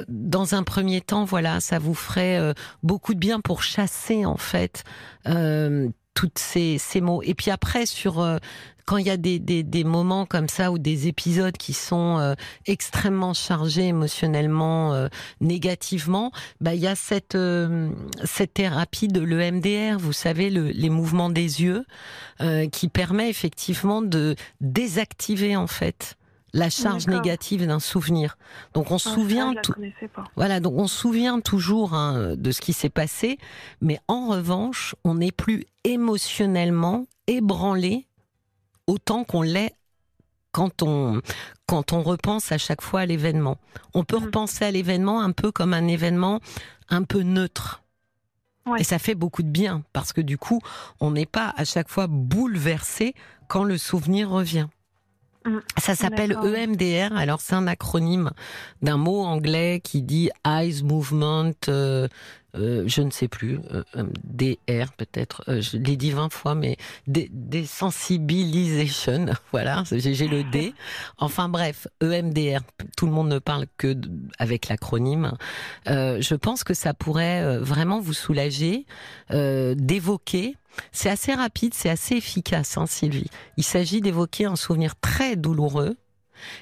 dans 0.07 0.53
un 0.53 0.61
premier 0.61 1.01
temps, 1.01 1.25
voilà, 1.25 1.59
ça 1.61 1.79
vous 1.79 1.95
ferait 1.95 2.37
euh, 2.37 2.53
beaucoup 2.83 3.15
de 3.15 3.19
bien 3.19 3.39
pour 3.39 3.63
chasser 3.63 4.23
en 4.23 4.37
fait 4.37 4.83
euh, 5.27 5.89
toutes 6.13 6.37
ces, 6.37 6.77
ces 6.77 7.01
mots. 7.01 7.23
Et 7.23 7.33
puis 7.33 7.49
après, 7.49 7.87
sur 7.87 8.23
quand 8.89 8.97
il 8.97 9.05
y 9.05 9.11
a 9.11 9.17
des, 9.17 9.37
des, 9.37 9.61
des, 9.61 9.83
moments 9.83 10.25
comme 10.25 10.49
ça 10.49 10.71
ou 10.71 10.79
des 10.79 11.07
épisodes 11.07 11.55
qui 11.55 11.73
sont 11.73 12.17
euh, 12.17 12.33
extrêmement 12.65 13.35
chargés 13.35 13.85
émotionnellement, 13.85 14.95
euh, 14.95 15.09
négativement, 15.41 16.31
bah 16.59 16.73
il 16.73 16.81
y 16.81 16.87
a 16.87 16.95
cette 16.95 17.35
euh, 17.35 17.91
cette 18.23 18.55
thérapie 18.55 19.07
de 19.07 19.21
l'EMDR, 19.21 19.99
vous 19.99 20.11
savez, 20.11 20.49
le, 20.49 20.69
les 20.69 20.89
mouvements 20.89 21.29
des 21.29 21.61
yeux, 21.61 21.85
qui 22.71 22.87
permet 22.87 23.29
effectivement 23.29 24.01
de 24.01 24.35
désactiver 24.61 25.55
en 25.55 25.67
fait 25.67 26.17
la 26.53 26.69
charge 26.69 27.07
négative 27.07 27.65
d'un 27.65 27.79
souvenir. 27.79 28.37
Donc 28.73 28.91
on 28.91 28.97
se 28.97 29.09
ah, 29.09 29.13
souvient. 29.13 29.53
Voilà, 30.35 30.59
donc 30.59 30.73
on 30.77 30.87
se 30.87 30.97
souvient 30.97 31.39
toujours 31.39 31.93
hein, 31.93 32.35
de 32.35 32.51
ce 32.51 32.61
qui 32.61 32.73
s'est 32.73 32.89
passé, 32.89 33.37
mais 33.81 33.99
en 34.07 34.27
revanche, 34.27 34.95
on 35.03 35.15
n'est 35.15 35.31
plus 35.31 35.65
émotionnellement 35.83 37.05
ébranlé 37.27 38.07
autant 38.87 39.23
qu'on 39.23 39.41
l'est 39.41 39.75
quand 40.51 40.81
on, 40.81 41.21
quand 41.67 41.93
on 41.93 42.01
repense 42.01 42.51
à 42.51 42.57
chaque 42.57 42.81
fois 42.81 43.01
à 43.01 43.05
l'événement. 43.05 43.57
On 43.93 44.03
peut 44.03 44.19
mm. 44.19 44.25
repenser 44.25 44.65
à 44.65 44.71
l'événement 44.71 45.21
un 45.21 45.31
peu 45.31 45.51
comme 45.51 45.73
un 45.73 45.87
événement 45.87 46.39
un 46.89 47.03
peu 47.03 47.21
neutre. 47.21 47.83
Et 48.77 48.83
ça 48.83 48.99
fait 48.99 49.15
beaucoup 49.15 49.41
de 49.41 49.49
bien 49.49 49.83
parce 49.93 50.13
que 50.13 50.21
du 50.21 50.37
coup, 50.37 50.61
on 50.99 51.11
n'est 51.11 51.25
pas 51.25 51.53
à 51.57 51.65
chaque 51.65 51.89
fois 51.89 52.07
bouleversé 52.07 53.15
quand 53.47 53.63
le 53.63 53.77
souvenir 53.77 54.29
revient. 54.29 54.67
Mm. 55.45 55.59
Ça 55.77 55.95
s'appelle 55.95 56.33
EMDR. 56.43 57.15
Alors 57.15 57.41
c'est 57.41 57.55
un 57.55 57.67
acronyme 57.67 58.31
d'un 58.81 58.97
mot 58.97 59.21
anglais 59.21 59.81
qui 59.83 60.01
dit 60.01 60.29
Eyes 60.45 60.83
Movement 60.83 61.51
euh, 61.67 62.07
euh, 62.55 62.83
je 62.87 63.01
ne 63.01 63.11
sais 63.11 63.27
plus, 63.27 63.59
euh, 63.71 63.83
euh 63.95 64.05
DR 64.23 64.91
peut-être, 64.97 65.43
je 65.61 65.77
l'ai 65.77 65.95
dit 65.95 66.09
20 66.09 66.33
fois, 66.33 66.55
mais 66.55 66.77
des, 67.05 67.29
sensibilisation, 67.65 69.27
voilà, 69.51 69.83
j'ai 69.91 70.27
le 70.27 70.43
D. 70.43 70.73
Enfin 71.19 71.47
bref, 71.47 71.87
EMDR, 72.01 72.61
tout 72.97 73.05
le 73.05 73.11
monde 73.11 73.29
ne 73.29 73.39
parle 73.39 73.65
que 73.77 73.95
avec 74.39 74.67
l'acronyme. 74.67 75.33
je 75.85 76.35
pense 76.35 76.63
que 76.63 76.73
ça 76.73 76.93
pourrait 76.93 77.59
vraiment 77.59 77.99
vous 77.99 78.13
soulager 78.13 78.85
d'évoquer. 79.29 80.55
C'est 80.91 81.09
assez 81.09 81.33
rapide, 81.33 81.73
c'est 81.73 81.89
assez 81.89 82.15
efficace, 82.15 82.77
hein, 82.77 82.85
Sylvie. 82.85 83.29
Il 83.57 83.63
s'agit 83.63 84.01
d'évoquer 84.01 84.45
un 84.45 84.55
souvenir 84.55 84.95
très 84.99 85.35
douloureux 85.35 85.95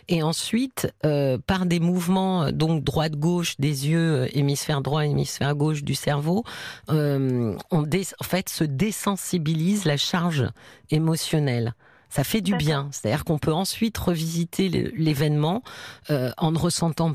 et 0.08 0.24
ensuite, 0.24 0.92
euh, 1.06 1.38
par 1.46 1.66
des 1.66 1.80
mouvements 1.80 2.44
euh, 2.44 2.52
donc 2.52 2.84
droite-gauche 2.84 3.56
des 3.60 3.88
yeux, 3.88 4.24
euh, 4.24 4.28
hémisphère 4.34 4.82
droit, 4.82 5.06
hémisphère 5.06 5.56
gauche 5.56 5.84
du 5.84 5.96
cerveau, 5.96 6.44
on 6.90 7.58
en 7.72 8.24
fait 8.24 8.50
se 8.50 8.64
désensibilise 8.64 9.86
la 9.86 9.98
charge 9.98 10.48
émotionnelle. 10.92 11.74
Ça 12.10 12.24
fait 12.24 12.42
du 12.42 12.56
bien. 12.56 12.88
C'est-à-dire 12.92 13.26
qu'on 13.26 13.38
peut 13.38 13.54
ensuite 13.54 13.98
revisiter 13.98 14.70
l'événement 14.96 15.62
en 16.10 16.52
ne 16.52 16.58
ressentant 16.58 17.14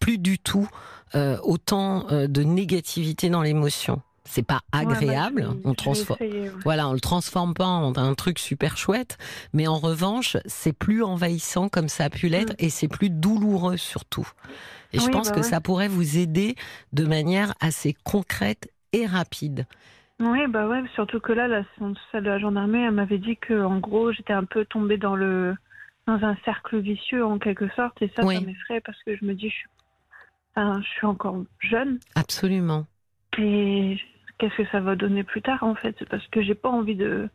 plus 0.00 0.18
du 0.18 0.38
tout 0.38 0.68
autant 1.14 2.04
de 2.10 2.42
négativité 2.42 3.30
dans 3.30 3.40
l'émotion 3.40 4.02
c'est 4.24 4.46
pas 4.46 4.60
bah, 4.72 4.80
agréable. 4.80 5.48
on 5.64 5.74
transforme, 5.74 6.18
voilà, 6.64 6.88
on 6.88 6.92
le 6.92 7.00
transforme 7.00 7.54
pas 7.54 7.66
en 7.66 7.96
un 7.96 8.14
truc 8.14 8.38
super 8.38 8.76
chouette, 8.76 9.18
mais 9.52 9.66
en 9.66 9.78
revanche, 9.78 10.36
c'est 10.46 10.76
plus 10.76 11.02
envahissant 11.02 11.68
comme 11.68 11.88
ça 11.88 12.04
a 12.04 12.10
pu 12.10 12.28
l'être 12.28 12.52
mm. 12.52 12.64
et 12.64 12.70
c'est 12.70 12.88
plus 12.88 13.10
douloureux 13.10 13.76
surtout. 13.76 14.28
Et 14.92 15.00
je 15.00 15.08
pense 15.08 15.30
bah 15.30 15.36
que 15.36 15.42
ça 15.42 15.60
pourrait 15.60 15.88
vous 15.88 16.18
aider 16.18 16.54
de 16.92 17.04
manière 17.04 17.54
assez 17.60 17.94
concrète 18.04 18.70
et 18.92 19.06
rapide. 19.06 19.66
Oui, 20.20 20.46
bah 20.48 20.68
ouais, 20.68 20.82
surtout 20.94 21.18
que 21.18 21.32
là, 21.32 21.48
la, 21.48 21.64
celle 22.12 22.22
de 22.22 22.28
la 22.28 22.38
gendarmerie, 22.38 22.84
elle 22.84 22.92
m'avait 22.92 23.18
dit 23.18 23.36
que, 23.36 23.64
en 23.64 23.78
gros, 23.78 24.12
j'étais 24.12 24.32
un 24.32 24.44
peu 24.44 24.64
tombée 24.64 24.98
dans 24.98 25.16
le 25.16 25.54
dans 26.06 26.22
un 26.22 26.36
cercle 26.44 26.78
vicieux 26.80 27.24
en 27.24 27.38
quelque 27.38 27.68
sorte, 27.70 28.00
et 28.02 28.12
ça, 28.14 28.22
ça 28.22 28.40
m'effraie 28.40 28.80
parce 28.82 29.02
que 29.04 29.16
je 29.16 29.24
me 29.24 29.34
dis, 29.34 29.48
je 29.48 29.54
suis, 29.54 29.68
je 30.56 30.88
suis 30.96 31.06
encore 31.06 31.42
jeune. 31.60 31.98
Absolument. 32.14 32.86
Et 33.38 33.98
qu'est-ce 34.38 34.56
que 34.56 34.68
ça 34.70 34.80
va 34.80 34.96
donner 34.96 35.24
plus 35.24 35.42
tard 35.42 35.62
en 35.62 35.74
fait, 35.74 35.96
parce 36.10 36.26
que 36.28 36.42
j'ai 36.42 36.54
pas 36.54 36.70
envie 36.70 36.96
de 36.96 37.28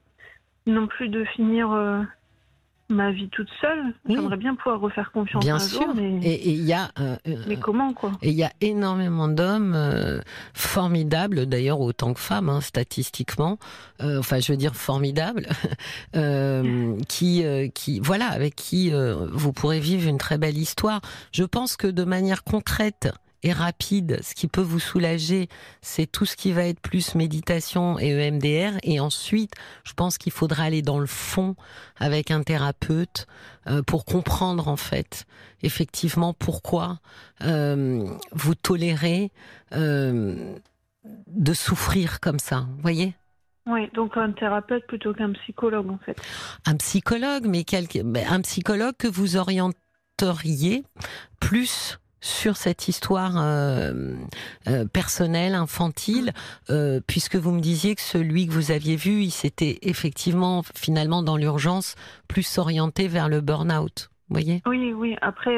non 0.65 0.87
plus 0.87 1.09
de 1.09 1.23
finir 1.25 1.71
euh, 1.71 2.01
ma 2.89 3.11
vie 3.11 3.29
toute 3.29 3.49
seule. 3.61 3.93
J'aimerais 4.07 4.37
bien 4.37 4.55
pouvoir 4.55 4.79
refaire 4.79 5.11
confiance 5.11 5.43
bien 5.43 5.55
un 5.55 5.59
sûr. 5.59 5.81
jour, 5.81 5.93
mais, 5.95 6.17
Et 6.23 6.49
il 6.49 6.63
y 6.63 6.73
a 6.73 6.89
euh, 6.99 7.15
mais 7.47 7.57
comment 7.57 7.93
quoi? 7.93 8.11
Et 8.21 8.29
il 8.29 8.35
y 8.35 8.43
a 8.43 8.51
énormément 8.61 9.27
d'hommes 9.27 9.73
euh, 9.75 10.19
formidables, 10.53 11.45
d'ailleurs 11.45 11.79
autant 11.79 12.13
que 12.13 12.19
femmes, 12.19 12.49
hein, 12.49 12.61
statistiquement. 12.61 13.59
Euh, 14.01 14.19
enfin, 14.19 14.39
je 14.39 14.51
veux 14.51 14.57
dire 14.57 14.75
formidables, 14.75 15.47
euh, 16.15 16.97
qui, 17.07 17.45
euh, 17.45 17.67
qui, 17.67 17.99
voilà, 17.99 18.25
avec 18.27 18.55
qui 18.55 18.91
euh, 18.91 19.27
vous 19.31 19.53
pourrez 19.53 19.79
vivre 19.79 20.09
une 20.09 20.17
très 20.17 20.39
belle 20.39 20.57
histoire. 20.57 21.01
Je 21.31 21.43
pense 21.43 21.77
que 21.77 21.87
de 21.87 22.03
manière 22.03 22.43
concrète 22.43 23.09
et 23.43 23.53
rapide, 23.53 24.19
ce 24.21 24.35
qui 24.35 24.47
peut 24.47 24.61
vous 24.61 24.79
soulager, 24.79 25.47
c'est 25.81 26.05
tout 26.05 26.25
ce 26.25 26.35
qui 26.35 26.51
va 26.51 26.63
être 26.63 26.79
plus 26.79 27.15
méditation 27.15 27.97
et 27.99 28.09
EMDR. 28.09 28.77
Et 28.83 28.99
ensuite, 28.99 29.53
je 29.83 29.93
pense 29.93 30.17
qu'il 30.17 30.31
faudra 30.31 30.63
aller 30.63 30.81
dans 30.81 30.99
le 30.99 31.05
fond 31.05 31.55
avec 31.97 32.31
un 32.31 32.43
thérapeute 32.43 33.27
euh, 33.67 33.81
pour 33.81 34.05
comprendre 34.05 34.67
en 34.67 34.75
fait 34.75 35.25
effectivement 35.63 36.33
pourquoi 36.33 36.99
euh, 37.43 38.05
vous 38.31 38.55
tolérez 38.55 39.31
euh, 39.73 40.55
de 41.27 41.53
souffrir 41.53 42.19
comme 42.19 42.39
ça. 42.39 42.67
Vous 42.75 42.81
voyez? 42.81 43.15
Oui, 43.65 43.89
donc 43.93 44.17
un 44.17 44.31
thérapeute 44.31 44.85
plutôt 44.87 45.13
qu'un 45.13 45.31
psychologue 45.33 45.89
en 45.89 45.99
fait. 45.99 46.19
un 46.65 46.75
psychologue, 46.77 47.45
mais 47.45 47.63
mais 48.03 48.25
un 48.25 48.41
psychologue 48.41 48.95
que 48.97 49.07
vous 49.07 49.37
orienteriez 49.37 50.83
plus 51.39 51.99
sur 52.21 52.57
cette 52.57 52.87
histoire 52.87 53.33
euh, 53.37 54.13
euh, 54.67 54.85
personnelle, 54.85 55.55
infantile, 55.55 56.31
euh, 56.69 56.99
puisque 57.05 57.35
vous 57.35 57.51
me 57.51 57.61
disiez 57.61 57.95
que 57.95 58.01
celui 58.01 58.47
que 58.47 58.51
vous 58.51 58.71
aviez 58.71 58.95
vu, 58.95 59.21
il 59.21 59.31
s'était 59.31 59.79
effectivement, 59.81 60.63
finalement, 60.75 61.23
dans 61.23 61.37
l'urgence, 61.37 61.95
plus 62.27 62.57
orienté 62.57 63.07
vers 63.07 63.29
le 63.29 63.41
burn-out. 63.41 64.09
Voyez? 64.29 64.61
Oui, 64.67 64.93
oui. 64.93 65.15
Après, 65.21 65.57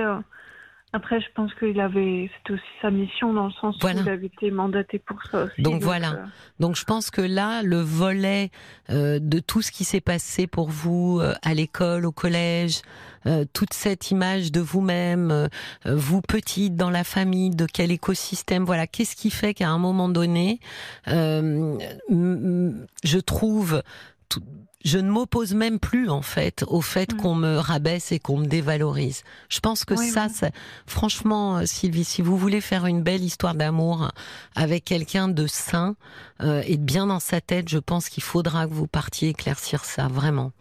après, 0.93 1.21
je 1.21 1.27
pense 1.35 1.53
qu'il 1.55 1.79
avait, 1.79 2.29
c'était 2.37 2.53
aussi 2.53 2.71
sa 2.81 2.91
mission 2.91 3.33
dans 3.33 3.45
le 3.47 3.51
sens 3.53 3.75
Voilà. 3.79 4.01
où 4.01 4.03
il 4.03 4.09
avait 4.09 4.25
été 4.27 4.51
mandaté 4.51 4.99
pour 4.99 5.17
ça 5.31 5.45
aussi. 5.45 5.61
Donc 5.61 5.81
voilà. 5.81 6.11
euh, 6.13 6.25
Donc 6.59 6.75
je 6.75 6.83
pense 6.83 7.09
que 7.11 7.21
là, 7.21 7.61
le 7.63 7.77
volet 7.79 8.51
euh, 8.89 9.17
de 9.21 9.39
tout 9.39 9.61
ce 9.61 9.71
qui 9.71 9.83
s'est 9.85 10.01
passé 10.01 10.47
pour 10.47 10.69
vous 10.69 11.19
euh, 11.21 11.33
à 11.43 11.53
l'école, 11.53 12.05
au 12.05 12.11
collège, 12.11 12.81
euh, 13.25 13.45
toute 13.53 13.73
cette 13.73 14.11
image 14.11 14.51
de 14.51 14.59
vous-même, 14.59 15.31
euh, 15.31 15.47
vous 15.85 16.21
petite 16.21 16.75
dans 16.75 16.89
la 16.89 17.03
famille, 17.03 17.51
de 17.51 17.65
quel 17.71 17.91
écosystème, 17.91 18.65
voilà, 18.65 18.85
qu'est-ce 18.87 19.15
qui 19.15 19.29
fait 19.31 19.53
qu'à 19.53 19.69
un 19.69 19.77
moment 19.77 20.09
donné, 20.09 20.59
euh, 21.07 21.77
je 22.09 23.17
trouve 23.19 23.81
tout- 24.29 24.41
je 24.83 24.97
ne 24.97 25.09
m'oppose 25.09 25.53
même 25.53 25.79
plus 25.79 26.09
en 26.09 26.21
fait 26.21 26.63
au 26.67 26.81
fait 26.81 27.13
Mm. 27.13 27.17
qu'on 27.17 27.35
me 27.35 27.57
rabaisse 27.57 28.11
et 28.11 28.19
qu'on 28.19 28.37
me 28.37 28.45
dévalorise. 28.47 29.23
Je 29.49 29.59
pense 29.59 29.85
que 29.85 29.93
Oui, 29.93 30.09
ça, 30.09 30.27
oui. 30.27 30.33
ça- 30.33 30.49
franchement, 30.87 31.57
euh, 31.57 31.65
Sylvie, 31.65 32.03
si 32.03 32.21
vous 32.21 32.37
voulez 32.37 32.61
faire 32.61 32.85
une 32.85 33.01
belle 33.03 33.23
histoire 33.23 33.55
d'amour 33.55 34.09
avec 34.55 34.85
quelqu'un 34.85 35.27
de 35.27 35.47
sain 35.47 35.95
euh, 36.41 36.63
et 36.65 36.77
bien 36.77 37.07
dans 37.07 37.19
sa 37.19 37.41
tête, 37.41 37.69
je 37.69 37.77
pense 37.77 38.09
qu'il 38.09 38.23
faudra 38.23 38.67
que 38.67 38.73
vous 38.73 38.87
partiez 38.87 39.29
éclaircir 39.29 39.85
ça, 39.85 40.07
vraiment. 40.07 40.51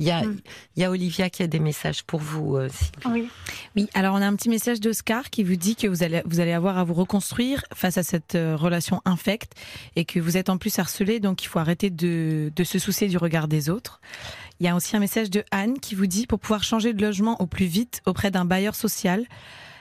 Il 0.00 0.06
y 0.06 0.10
a, 0.10 0.22
Mm. 0.22 0.40
il 0.76 0.82
y 0.82 0.84
a 0.84 0.90
Olivia 0.90 1.28
qui 1.30 1.42
a 1.42 1.46
des 1.46 1.60
messages 1.60 2.02
pour 2.02 2.20
vous, 2.20 2.56
euh, 2.56 2.68
Sylvie. 2.70 3.20
Oui. 3.22 3.28
Oui, 3.76 3.88
alors 3.94 4.14
on 4.14 4.22
a 4.22 4.26
un 4.26 4.34
petit 4.34 4.48
message 4.48 4.80
d'Oscar 4.80 5.28
qui 5.30 5.44
vous 5.44 5.56
dit 5.56 5.76
que 5.76 5.86
vous 5.86 6.02
allez, 6.02 6.22
vous 6.24 6.40
allez 6.40 6.52
avoir 6.52 6.78
à 6.78 6.84
vous 6.84 6.94
reconstruire 6.94 7.62
face 7.74 7.98
à 7.98 8.02
cette 8.02 8.34
euh, 8.34 8.56
relation 8.56 9.02
infecte 9.04 9.52
et 9.96 10.04
que 10.06 10.18
vous 10.18 10.36
êtes 10.36 10.48
en 10.48 10.56
plus 10.58 10.78
harcelé, 10.78 11.20
donc 11.20 11.44
il 11.44 11.46
faut 11.48 11.58
arrêter 11.58 11.90
de, 11.90 12.50
de 12.56 12.64
se 12.64 12.78
soucier 12.78 13.08
du 13.08 13.18
regard 13.18 13.46
des 13.46 13.68
autres. 13.68 14.00
Il 14.58 14.66
y 14.66 14.68
a 14.68 14.74
aussi 14.76 14.96
un 14.96 15.00
message 15.00 15.30
de 15.30 15.44
Anne 15.50 15.78
qui 15.78 15.94
vous 15.94 16.06
dit 16.06 16.26
pour 16.26 16.38
pouvoir 16.38 16.64
changer 16.64 16.92
de 16.92 17.02
logement 17.02 17.40
au 17.40 17.46
plus 17.46 17.66
vite 17.66 18.00
auprès 18.06 18.30
d'un 18.30 18.44
bailleur 18.44 18.74
social, 18.74 19.24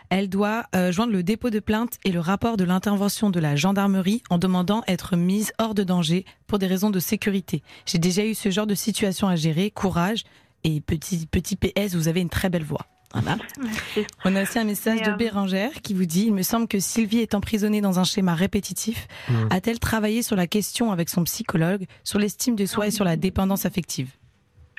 elle 0.09 0.29
doit 0.29 0.65
euh, 0.75 0.91
joindre 0.91 1.13
le 1.13 1.23
dépôt 1.23 1.49
de 1.49 1.59
plainte 1.59 1.97
et 2.03 2.11
le 2.11 2.19
rapport 2.19 2.57
de 2.57 2.63
l'intervention 2.63 3.29
de 3.29 3.39
la 3.39 3.55
gendarmerie 3.55 4.23
en 4.29 4.37
demandant 4.37 4.83
être 4.87 5.15
mise 5.15 5.51
hors 5.59 5.75
de 5.75 5.83
danger 5.83 6.25
pour 6.47 6.59
des 6.59 6.67
raisons 6.67 6.89
de 6.89 6.99
sécurité. 6.99 7.61
J'ai 7.85 7.99
déjà 7.99 8.25
eu 8.25 8.35
ce 8.35 8.49
genre 8.49 8.67
de 8.67 8.75
situation 8.75 9.27
à 9.27 9.35
gérer, 9.35 9.71
courage 9.71 10.23
et 10.63 10.81
petit 10.81 11.25
petit 11.25 11.55
PS, 11.55 11.95
vous 11.95 12.07
avez 12.07 12.21
une 12.21 12.29
très 12.29 12.49
belle 12.49 12.63
voix. 12.63 12.85
Voilà. 13.13 13.37
Merci. 13.59 14.05
On 14.23 14.35
a 14.35 14.43
aussi 14.43 14.59
un 14.59 14.65
message 14.65 15.01
de 15.01 15.11
Bérangère 15.11 15.81
qui 15.81 15.93
vous 15.93 16.05
dit 16.05 16.25
Il 16.27 16.33
me 16.33 16.43
semble 16.43 16.67
que 16.67 16.79
Sylvie 16.79 17.19
est 17.19 17.33
emprisonnée 17.33 17.81
dans 17.81 17.99
un 17.99 18.03
schéma 18.03 18.35
répétitif. 18.35 19.07
Mm. 19.29 19.33
A-t-elle 19.49 19.79
travaillé 19.79 20.21
sur 20.21 20.35
la 20.35 20.45
question 20.45 20.91
avec 20.91 21.09
son 21.09 21.23
psychologue, 21.23 21.85
sur 22.03 22.19
l'estime 22.19 22.55
de 22.55 22.67
soi 22.67 22.87
et 22.87 22.91
sur 22.91 23.05
la 23.05 23.15
dépendance 23.15 23.65
affective? 23.65 24.11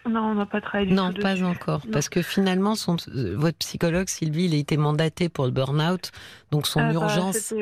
Non, 0.08 0.20
on 0.30 0.34
n'a 0.34 0.46
pas 0.46 0.60
travaillé 0.60 0.92
Non, 0.92 1.12
pas 1.12 1.32
dessus. 1.34 1.44
encore. 1.44 1.82
Non. 1.84 1.92
Parce 1.92 2.08
que 2.08 2.22
finalement, 2.22 2.74
son, 2.74 2.96
euh, 3.14 3.34
votre 3.36 3.58
psychologue, 3.58 4.08
Sylvie, 4.08 4.46
il 4.46 4.54
a 4.54 4.56
été 4.58 4.76
mandaté 4.76 5.28
pour 5.28 5.44
le 5.44 5.50
burn-out. 5.50 6.10
Donc 6.50 6.66
son 6.66 6.80
Ah, 6.80 6.84
bah, 6.88 6.92
urgence. 6.94 7.52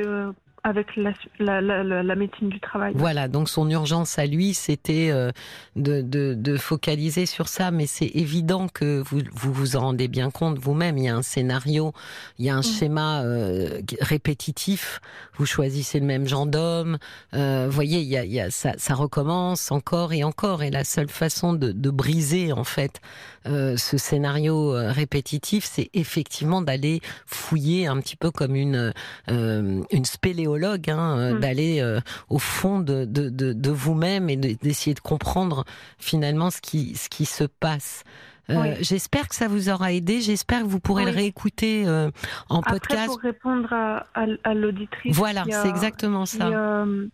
Avec 0.64 0.97
la, 0.97 1.12
la, 1.38 1.61
la, 1.61 1.85
la, 1.85 2.03
la 2.03 2.14
médecine 2.14 2.49
du 2.49 2.61
travail. 2.61 2.92
Voilà, 2.97 3.29
donc 3.29 3.49
son 3.49 3.68
urgence 3.71 4.18
à 4.18 4.27
lui, 4.27 4.55
c'était 4.55 5.11
euh, 5.11 5.31
de, 5.77 6.03
de, 6.03 6.35
de 6.35 6.57
focaliser 6.57 7.27
sur 7.27 7.49
ça, 7.49 7.71
mais 7.71 7.87
c'est 7.87 8.11
évident 8.14 8.68
que 8.68 9.03
vous, 9.07 9.21
vous 9.33 9.53
vous 9.53 9.77
en 9.77 9.81
rendez 9.81 10.09
bien 10.09 10.31
compte 10.31 10.59
vous-même. 10.59 10.99
Il 10.99 11.05
y 11.05 11.09
a 11.09 11.16
un 11.16 11.23
scénario, 11.23 11.92
il 12.38 12.44
y 12.47 12.51
a 12.51 12.57
un 12.57 12.62
schéma 12.62 13.23
euh, 13.23 13.81
répétitif. 14.01 15.01
Vous 15.37 15.47
choisissez 15.47 16.01
le 16.01 16.07
même 16.07 16.27
genre 16.27 16.47
d'homme. 16.47 16.99
Euh, 17.35 17.66
vous 17.66 17.75
voyez, 17.75 18.01
il 18.01 18.09
y 18.09 18.16
a, 18.16 18.25
il 18.25 18.33
y 18.33 18.40
a, 18.40 18.51
ça, 18.51 18.73
ça 18.77 18.94
recommence 18.94 19.71
encore 19.71 20.12
et 20.12 20.25
encore. 20.25 20.62
Et 20.62 20.71
la 20.71 20.85
seule 20.85 21.09
façon 21.09 21.53
de, 21.53 21.73
de 21.73 21.90
briser 21.90 22.53
en 22.53 22.64
fait 22.64 23.01
euh, 23.47 23.77
ce 23.77 23.97
scénario 23.97 24.73
répétitif, 24.73 25.64
c'est 25.64 25.90
effectivement 25.94 26.62
d'aller 26.62 27.01
fouiller 27.27 27.87
un 27.87 28.01
petit 28.01 28.16
peu 28.16 28.31
comme 28.31 28.55
une 28.55 28.92
une 29.29 30.05
hein, 30.54 31.18
euh, 31.18 31.34
Mm. 31.34 31.40
d'aller 31.40 31.80
euh, 31.80 32.00
au 32.28 32.38
fond 32.38 32.78
de, 32.80 33.04
de, 33.04 33.28
de, 33.28 33.52
de 33.52 33.70
vous-même 33.70 34.30
et 34.30 34.37
de- 34.37 34.54
d'essayer 34.62 34.94
de 34.94 35.00
comprendre 35.00 35.64
finalement 35.98 36.50
ce 36.50 36.61
qui, 36.61 36.94
ce 36.94 37.08
qui 37.08 37.24
se 37.24 37.44
passe. 37.44 38.04
Euh, 38.50 38.54
Oui. 38.62 38.68
J'espère 38.80 39.28
que 39.28 39.34
ça 39.34 39.46
vous 39.46 39.68
aura 39.68 39.92
aidé. 39.92 40.20
J'espère 40.22 40.62
que 40.62 40.66
vous 40.68 40.80
pourrez 40.80 41.04
Oui. 41.04 41.11
le 41.11 41.16
réécouter 41.16 41.84
euh, 41.87 42.11
en 42.48 42.61
Après, 42.61 42.72
podcast. 42.80 43.06
pour 43.08 43.20
répondre 43.20 43.70
à, 43.72 44.06
à, 44.14 44.24
à 44.44 44.54
l'auditrice. 44.54 45.14
Voilà, 45.14 45.44
c'est 45.50 45.68
exactement 45.68 46.24
qui, 46.24 46.37
ça. 46.38 46.46
euh, 46.48 47.06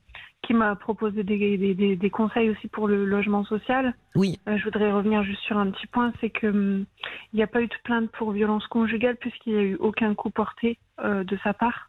qui 0.46 0.54
m'a 0.54 0.76
proposé 0.76 1.24
des, 1.24 1.56
des, 1.58 1.74
des, 1.74 1.96
des 1.96 2.10
conseils 2.10 2.50
aussi 2.50 2.68
pour 2.68 2.86
le 2.86 3.04
logement 3.04 3.44
social. 3.46 3.94
Oui, 4.14 4.38
je 4.46 4.62
voudrais 4.62 4.92
revenir 4.92 5.24
juste 5.24 5.40
sur 5.40 5.58
un 5.58 5.70
petit 5.72 5.86
point, 5.88 6.12
c'est 6.20 6.30
que 6.30 6.46
hum, 6.46 6.84
n'y 7.32 7.42
a 7.42 7.46
pas 7.48 7.62
eu 7.62 7.66
de 7.66 7.74
plainte 7.82 8.10
pour 8.12 8.30
violence 8.30 8.66
conjugale 8.68 9.16
puisqu'il 9.16 9.54
n'y 9.54 9.58
a 9.58 9.62
eu 9.64 9.76
aucun 9.80 10.14
coup 10.14 10.30
porté 10.30 10.78
de 11.02 11.38
sa 11.42 11.52
part. 11.52 11.88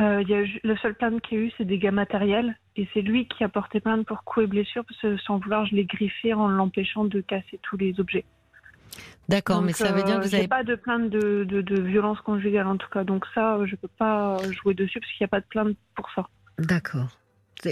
Euh, 0.00 0.24
y 0.26 0.34
a 0.34 0.42
eu, 0.42 0.60
le 0.64 0.76
seul 0.78 0.94
plainte 0.94 1.20
qu'il 1.22 1.38
y 1.38 1.40
a 1.40 1.44
eu, 1.44 1.52
c'est 1.56 1.64
des 1.64 1.78
dégâts 1.78 1.92
matériels 1.92 2.56
et 2.76 2.88
c'est 2.92 3.00
lui 3.00 3.28
qui 3.28 3.44
a 3.44 3.48
porté 3.48 3.78
plainte 3.78 4.06
pour 4.06 4.24
coups 4.24 4.44
et 4.44 4.46
blessures 4.48 4.84
parce 4.84 5.00
que 5.00 5.16
sans 5.18 5.38
vouloir, 5.38 5.66
je 5.66 5.76
l'ai 5.76 5.84
griffé 5.84 6.34
en 6.34 6.48
l'empêchant 6.48 7.04
de 7.04 7.20
casser 7.20 7.60
tous 7.62 7.76
les 7.76 8.00
objets. 8.00 8.24
d'accord, 9.28 9.62
mais 9.62 9.72
ça 9.72 9.92
veut 9.92 10.02
dire 10.02 10.16
euh, 10.16 10.18
que 10.18 10.24
vous 10.24 10.30
j'ai 10.30 10.38
avez 10.38 10.48
pas 10.48 10.64
de 10.64 10.74
plainte 10.74 11.10
de, 11.10 11.44
de, 11.44 11.60
de 11.60 11.80
violence 11.80 12.20
conjugale 12.22 12.66
en 12.66 12.76
tout 12.76 12.88
cas, 12.90 13.04
donc 13.04 13.24
ça, 13.34 13.56
euh, 13.56 13.66
je 13.66 13.76
peux 13.76 13.88
pas 13.98 14.38
jouer 14.50 14.74
dessus 14.74 14.98
parce 14.98 15.12
qu'il 15.12 15.22
n'y 15.24 15.26
a 15.26 15.28
pas 15.28 15.40
de 15.40 15.46
plainte 15.46 15.76
pour 15.94 16.08
ça. 16.14 16.26
D'accord. 16.58 17.08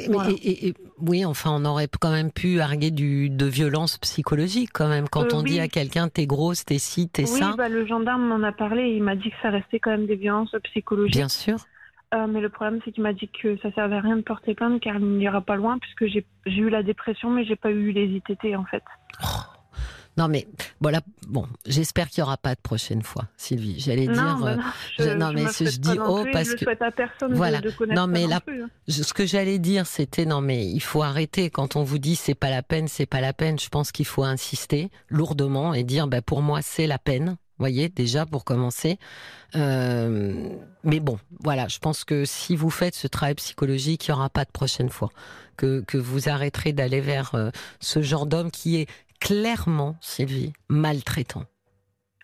Voilà. 0.08 0.30
et- 0.30 0.34
et- 0.34 0.68
et- 0.68 0.74
oui, 1.00 1.24
enfin, 1.26 1.50
on 1.52 1.64
aurait 1.66 1.88
quand 2.00 2.12
même 2.12 2.30
pu 2.32 2.60
arguer 2.60 2.90
du, 2.90 3.28
de 3.28 3.44
violence 3.44 3.98
psychologique 3.98 4.70
quand 4.72 4.88
même. 4.88 5.06
Quand 5.08 5.34
Euh, 5.34 5.36
on 5.36 5.42
dit 5.42 5.54
oui. 5.54 5.60
à 5.60 5.68
quelqu'un 5.68 6.08
t'es 6.08 6.24
grosse, 6.26 6.64
t'es 6.64 6.78
ci, 6.78 7.08
t'es 7.10 7.24
oui, 7.30 7.38
ça. 7.40 7.54
bah, 7.58 7.68
le 7.68 7.84
gendarme 7.84 8.24
m'en 8.26 8.42
a 8.42 8.52
parlé 8.52 8.84
et 8.84 8.96
il 8.96 9.02
m'a 9.02 9.16
dit 9.16 9.28
que 9.28 9.36
ça 9.42 9.50
restait 9.50 9.80
quand 9.80 9.90
même 9.90 10.06
des 10.06 10.14
violences 10.16 10.54
psychologiques. 10.64 11.12
Bien 11.16 11.28
sûr. 11.28 11.58
Euh, 12.14 12.26
mais 12.26 12.40
le 12.40 12.50
problème, 12.50 12.80
c'est 12.84 12.92
qu'il 12.92 13.02
m'a 13.02 13.14
dit 13.14 13.28
que 13.42 13.56
ça 13.62 13.72
servait 13.72 13.96
à 13.96 14.00
rien 14.00 14.16
de 14.16 14.22
porter 14.22 14.54
plainte 14.54 14.80
car 14.82 14.96
il 14.96 15.16
n'ira 15.18 15.40
pas 15.40 15.56
loin 15.56 15.78
puisque 15.78 16.06
j'ai 16.06 16.26
eu 16.46 16.68
la 16.68 16.82
dépression 16.82 17.30
mais 17.30 17.44
j'ai 17.44 17.56
pas 17.56 17.70
eu 17.70 17.90
les 17.92 18.04
ITT 18.06 18.54
en 18.56 18.64
fait. 18.66 18.82
Non 20.18 20.28
mais 20.28 20.46
voilà, 20.78 21.00
bon, 21.26 21.46
j'espère 21.66 22.10
qu'il 22.10 22.18
y 22.18 22.22
aura 22.22 22.36
pas 22.36 22.54
de 22.54 22.60
prochaine 22.60 23.00
fois, 23.00 23.28
Sylvie. 23.38 23.80
J'allais 23.80 24.06
dire, 24.08 24.36
bah 24.38 24.46
euh, 24.50 24.56
non, 24.56 24.62
je- 24.98 25.02
je, 25.04 25.08
non, 25.16 25.28
je 25.30 25.34
mais 25.36 25.46
souhaite 25.48 25.72
je 25.72 25.78
dis 25.80 25.98
oh, 26.06 26.22
plus, 26.22 26.30
parce 26.32 26.48
je 26.50 26.52
que- 26.56 26.64
souhaite 26.64 26.82
à 26.82 26.90
personne 26.90 27.32
Voilà. 27.32 27.62
de, 27.62 27.70
de 27.70 27.74
connaître 27.74 27.98
Non, 27.98 28.06
mais 28.06 28.26
plus. 28.44 28.62
hein. 28.62 28.68
ce 28.88 29.14
que 29.14 29.24
j'allais 29.24 29.58
dire, 29.58 29.86
c'était 29.86 30.26
non 30.26 30.42
mais 30.42 30.66
il 30.66 30.80
faut 30.80 31.02
arrêter 31.02 31.48
quand 31.48 31.76
on 31.76 31.82
vous 31.82 31.96
dit 31.98 32.14
c'est 32.16 32.34
pas 32.34 32.50
la 32.50 32.62
peine, 32.62 32.88
c'est 32.88 33.06
pas 33.06 33.22
la 33.22 33.32
peine. 33.32 33.58
Je 33.58 33.70
pense 33.70 33.90
qu'il 33.90 34.04
faut 34.04 34.22
insister 34.22 34.90
lourdement 35.08 35.72
et 35.72 35.82
dire 35.82 36.06
bah 36.08 36.20
pour 36.20 36.42
moi 36.42 36.60
c'est 36.60 36.86
la 36.86 36.98
peine. 36.98 37.36
Voyez 37.62 37.88
déjà 37.88 38.26
pour 38.26 38.44
commencer. 38.44 38.98
Euh, 39.54 40.48
mais 40.82 40.98
bon, 40.98 41.20
voilà, 41.44 41.68
je 41.68 41.78
pense 41.78 42.02
que 42.02 42.24
si 42.24 42.56
vous 42.56 42.70
faites 42.70 42.96
ce 42.96 43.06
travail 43.06 43.36
psychologique, 43.36 44.04
il 44.04 44.08
y 44.08 44.12
aura 44.12 44.28
pas 44.30 44.44
de 44.44 44.50
prochaine 44.50 44.88
fois. 44.88 45.10
Que 45.56 45.80
que 45.86 45.96
vous 45.96 46.28
arrêterez 46.28 46.72
d'aller 46.72 47.00
vers 47.00 47.36
euh, 47.36 47.50
ce 47.78 48.02
genre 48.02 48.26
d'homme 48.26 48.50
qui 48.50 48.78
est 48.78 48.88
clairement, 49.20 49.94
Sylvie, 50.00 50.52
maltraitant. 50.68 51.44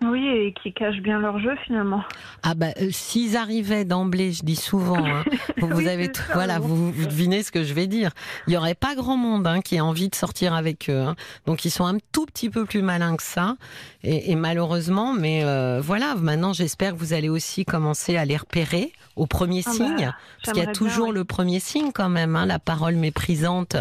Oui, 0.01 0.25
et 0.29 0.55
qui 0.63 0.73
cachent 0.73 1.01
bien 1.01 1.19
leur 1.19 1.41
jeu 1.41 1.57
finalement. 1.67 2.05
Ah 2.45 2.55
bah 2.55 2.69
euh, 2.81 2.89
s'ils 2.93 3.37
arrivaient 3.37 3.85
d'emblée, 3.85 4.33
je 4.33 4.45
dis 4.45 4.55
souvent, 4.55 5.05
hein, 5.05 5.25
vous, 5.59 5.67
Oui, 5.77 5.89
avez 5.89 6.13
tout- 6.13 6.23
ça, 6.23 6.35
voilà, 6.35 6.61
bon. 6.61 6.69
vous, 6.69 6.93
vous 6.93 7.07
devinez 7.07 7.43
ce 7.43 7.51
que 7.51 7.65
je 7.65 7.75
vais 7.75 7.89
dire. 7.89 8.11
Il 8.47 8.53
y 8.53 8.57
aurait 8.57 8.77
pas 8.77 8.95
grand 8.95 9.17
monde 9.17 9.47
hein, 9.49 9.61
qui 9.61 9.75
ait 9.75 9.81
envie 9.81 10.09
de 10.09 10.15
sortir 10.15 10.55
avec 10.55 10.89
eux. 10.89 11.01
hein. 11.01 11.17
Donc 11.47 11.65
ils 11.65 11.71
sont 11.71 11.85
un 11.85 11.99
tout 12.13 12.27
petit 12.27 12.49
peu 12.49 12.65
plus 12.65 12.81
malins 12.83 13.17
que 13.17 13.25
ça. 13.25 13.57
Et, 14.05 14.31
et 14.31 14.37
malheureusement, 14.37 15.15
mais 15.15 15.43
euh, 15.45 15.81
voilà, 15.83 16.15
maintenant 16.15 16.53
j'espère 16.53 16.93
que 16.95 16.99
vous 16.99 17.13
allez 17.13 17.29
aussi 17.29 17.65
commencer 17.65 18.17
à 18.17 18.25
les 18.25 18.37
repérer 18.37 18.93
au 19.17 19.27
premier 19.27 19.63
Ah 19.67 19.71
bah, 19.71 19.75
signe. 19.75 20.13
Parce 20.45 20.57
qu'il 20.57 20.65
y 20.65 20.69
a 20.69 20.73
toujours 20.73 21.07
bien, 21.07 21.15
le 21.15 21.25
premier 21.25 21.59
signe 21.59 21.91
quand 21.93 22.09
même, 22.09 22.37
hein, 22.37 22.47
la 22.47 22.61
parole 22.61 22.95
méprisante, 22.95 23.75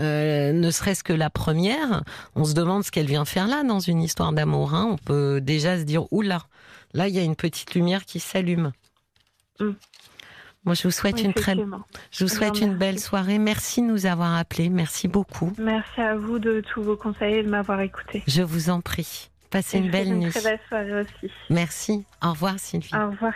euh, 0.00 0.52
ne 0.52 0.70
serait-ce 0.72 1.04
que 1.04 1.12
la 1.12 1.30
première. 1.30 2.02
On 2.34 2.44
se 2.44 2.54
demande 2.54 2.82
ce 2.82 2.90
qu'elle 2.90 3.06
vient 3.06 3.24
faire 3.24 3.46
là 3.46 3.62
dans 3.62 3.78
une 3.78 4.02
histoire 4.02 4.32
d'amour. 4.32 4.74
hein. 4.74 4.88
On 4.90 4.96
peut 4.96 5.40
déjà 5.52 5.78
se 5.78 5.84
dire, 5.84 6.10
oula, 6.12 6.42
là 6.94 7.08
il 7.08 7.14
y 7.14 7.18
a 7.18 7.22
une 7.22 7.36
petite 7.36 7.74
lumière 7.74 8.04
qui 8.04 8.20
s'allume. 8.20 8.72
Mm. 9.60 9.70
Moi 10.64 10.74
je 10.74 10.84
vous 10.84 10.92
souhaite 10.92 11.16
Oui, 11.16 11.24
une 11.24 11.34
très, 11.34 11.56
je 12.12 12.24
vous 12.24 12.30
souhaite 12.30 12.60
une 12.60 12.76
belle 12.76 13.00
soirée. 13.00 13.38
Merci 13.38 13.82
de 13.82 13.86
nous 13.86 14.06
avoir 14.06 14.36
appelés. 14.36 14.68
Merci 14.68 15.08
beaucoup. 15.08 15.52
Merci 15.58 16.00
à 16.00 16.14
vous 16.16 16.38
de 16.38 16.60
tous 16.72 16.82
vos 16.82 16.96
conseils 16.96 17.36
et 17.36 17.42
de 17.42 17.48
m'avoir 17.48 17.80
écouté. 17.80 18.22
Je 18.28 18.42
vous 18.42 18.70
en 18.70 18.80
prie. 18.80 19.28
Passez 19.50 19.76
Et 19.76 19.80
une 19.80 19.90
belle 19.90 20.14
nuit. 20.14 20.30
Très 20.30 20.42
belle 20.42 20.60
soirée 20.68 21.00
aussi. 21.00 21.32
Merci. 21.50 22.04
Au 22.22 22.30
revoir 22.30 22.58
Sylvie. 22.58 22.94
Au 22.94 23.10
revoir. 23.10 23.34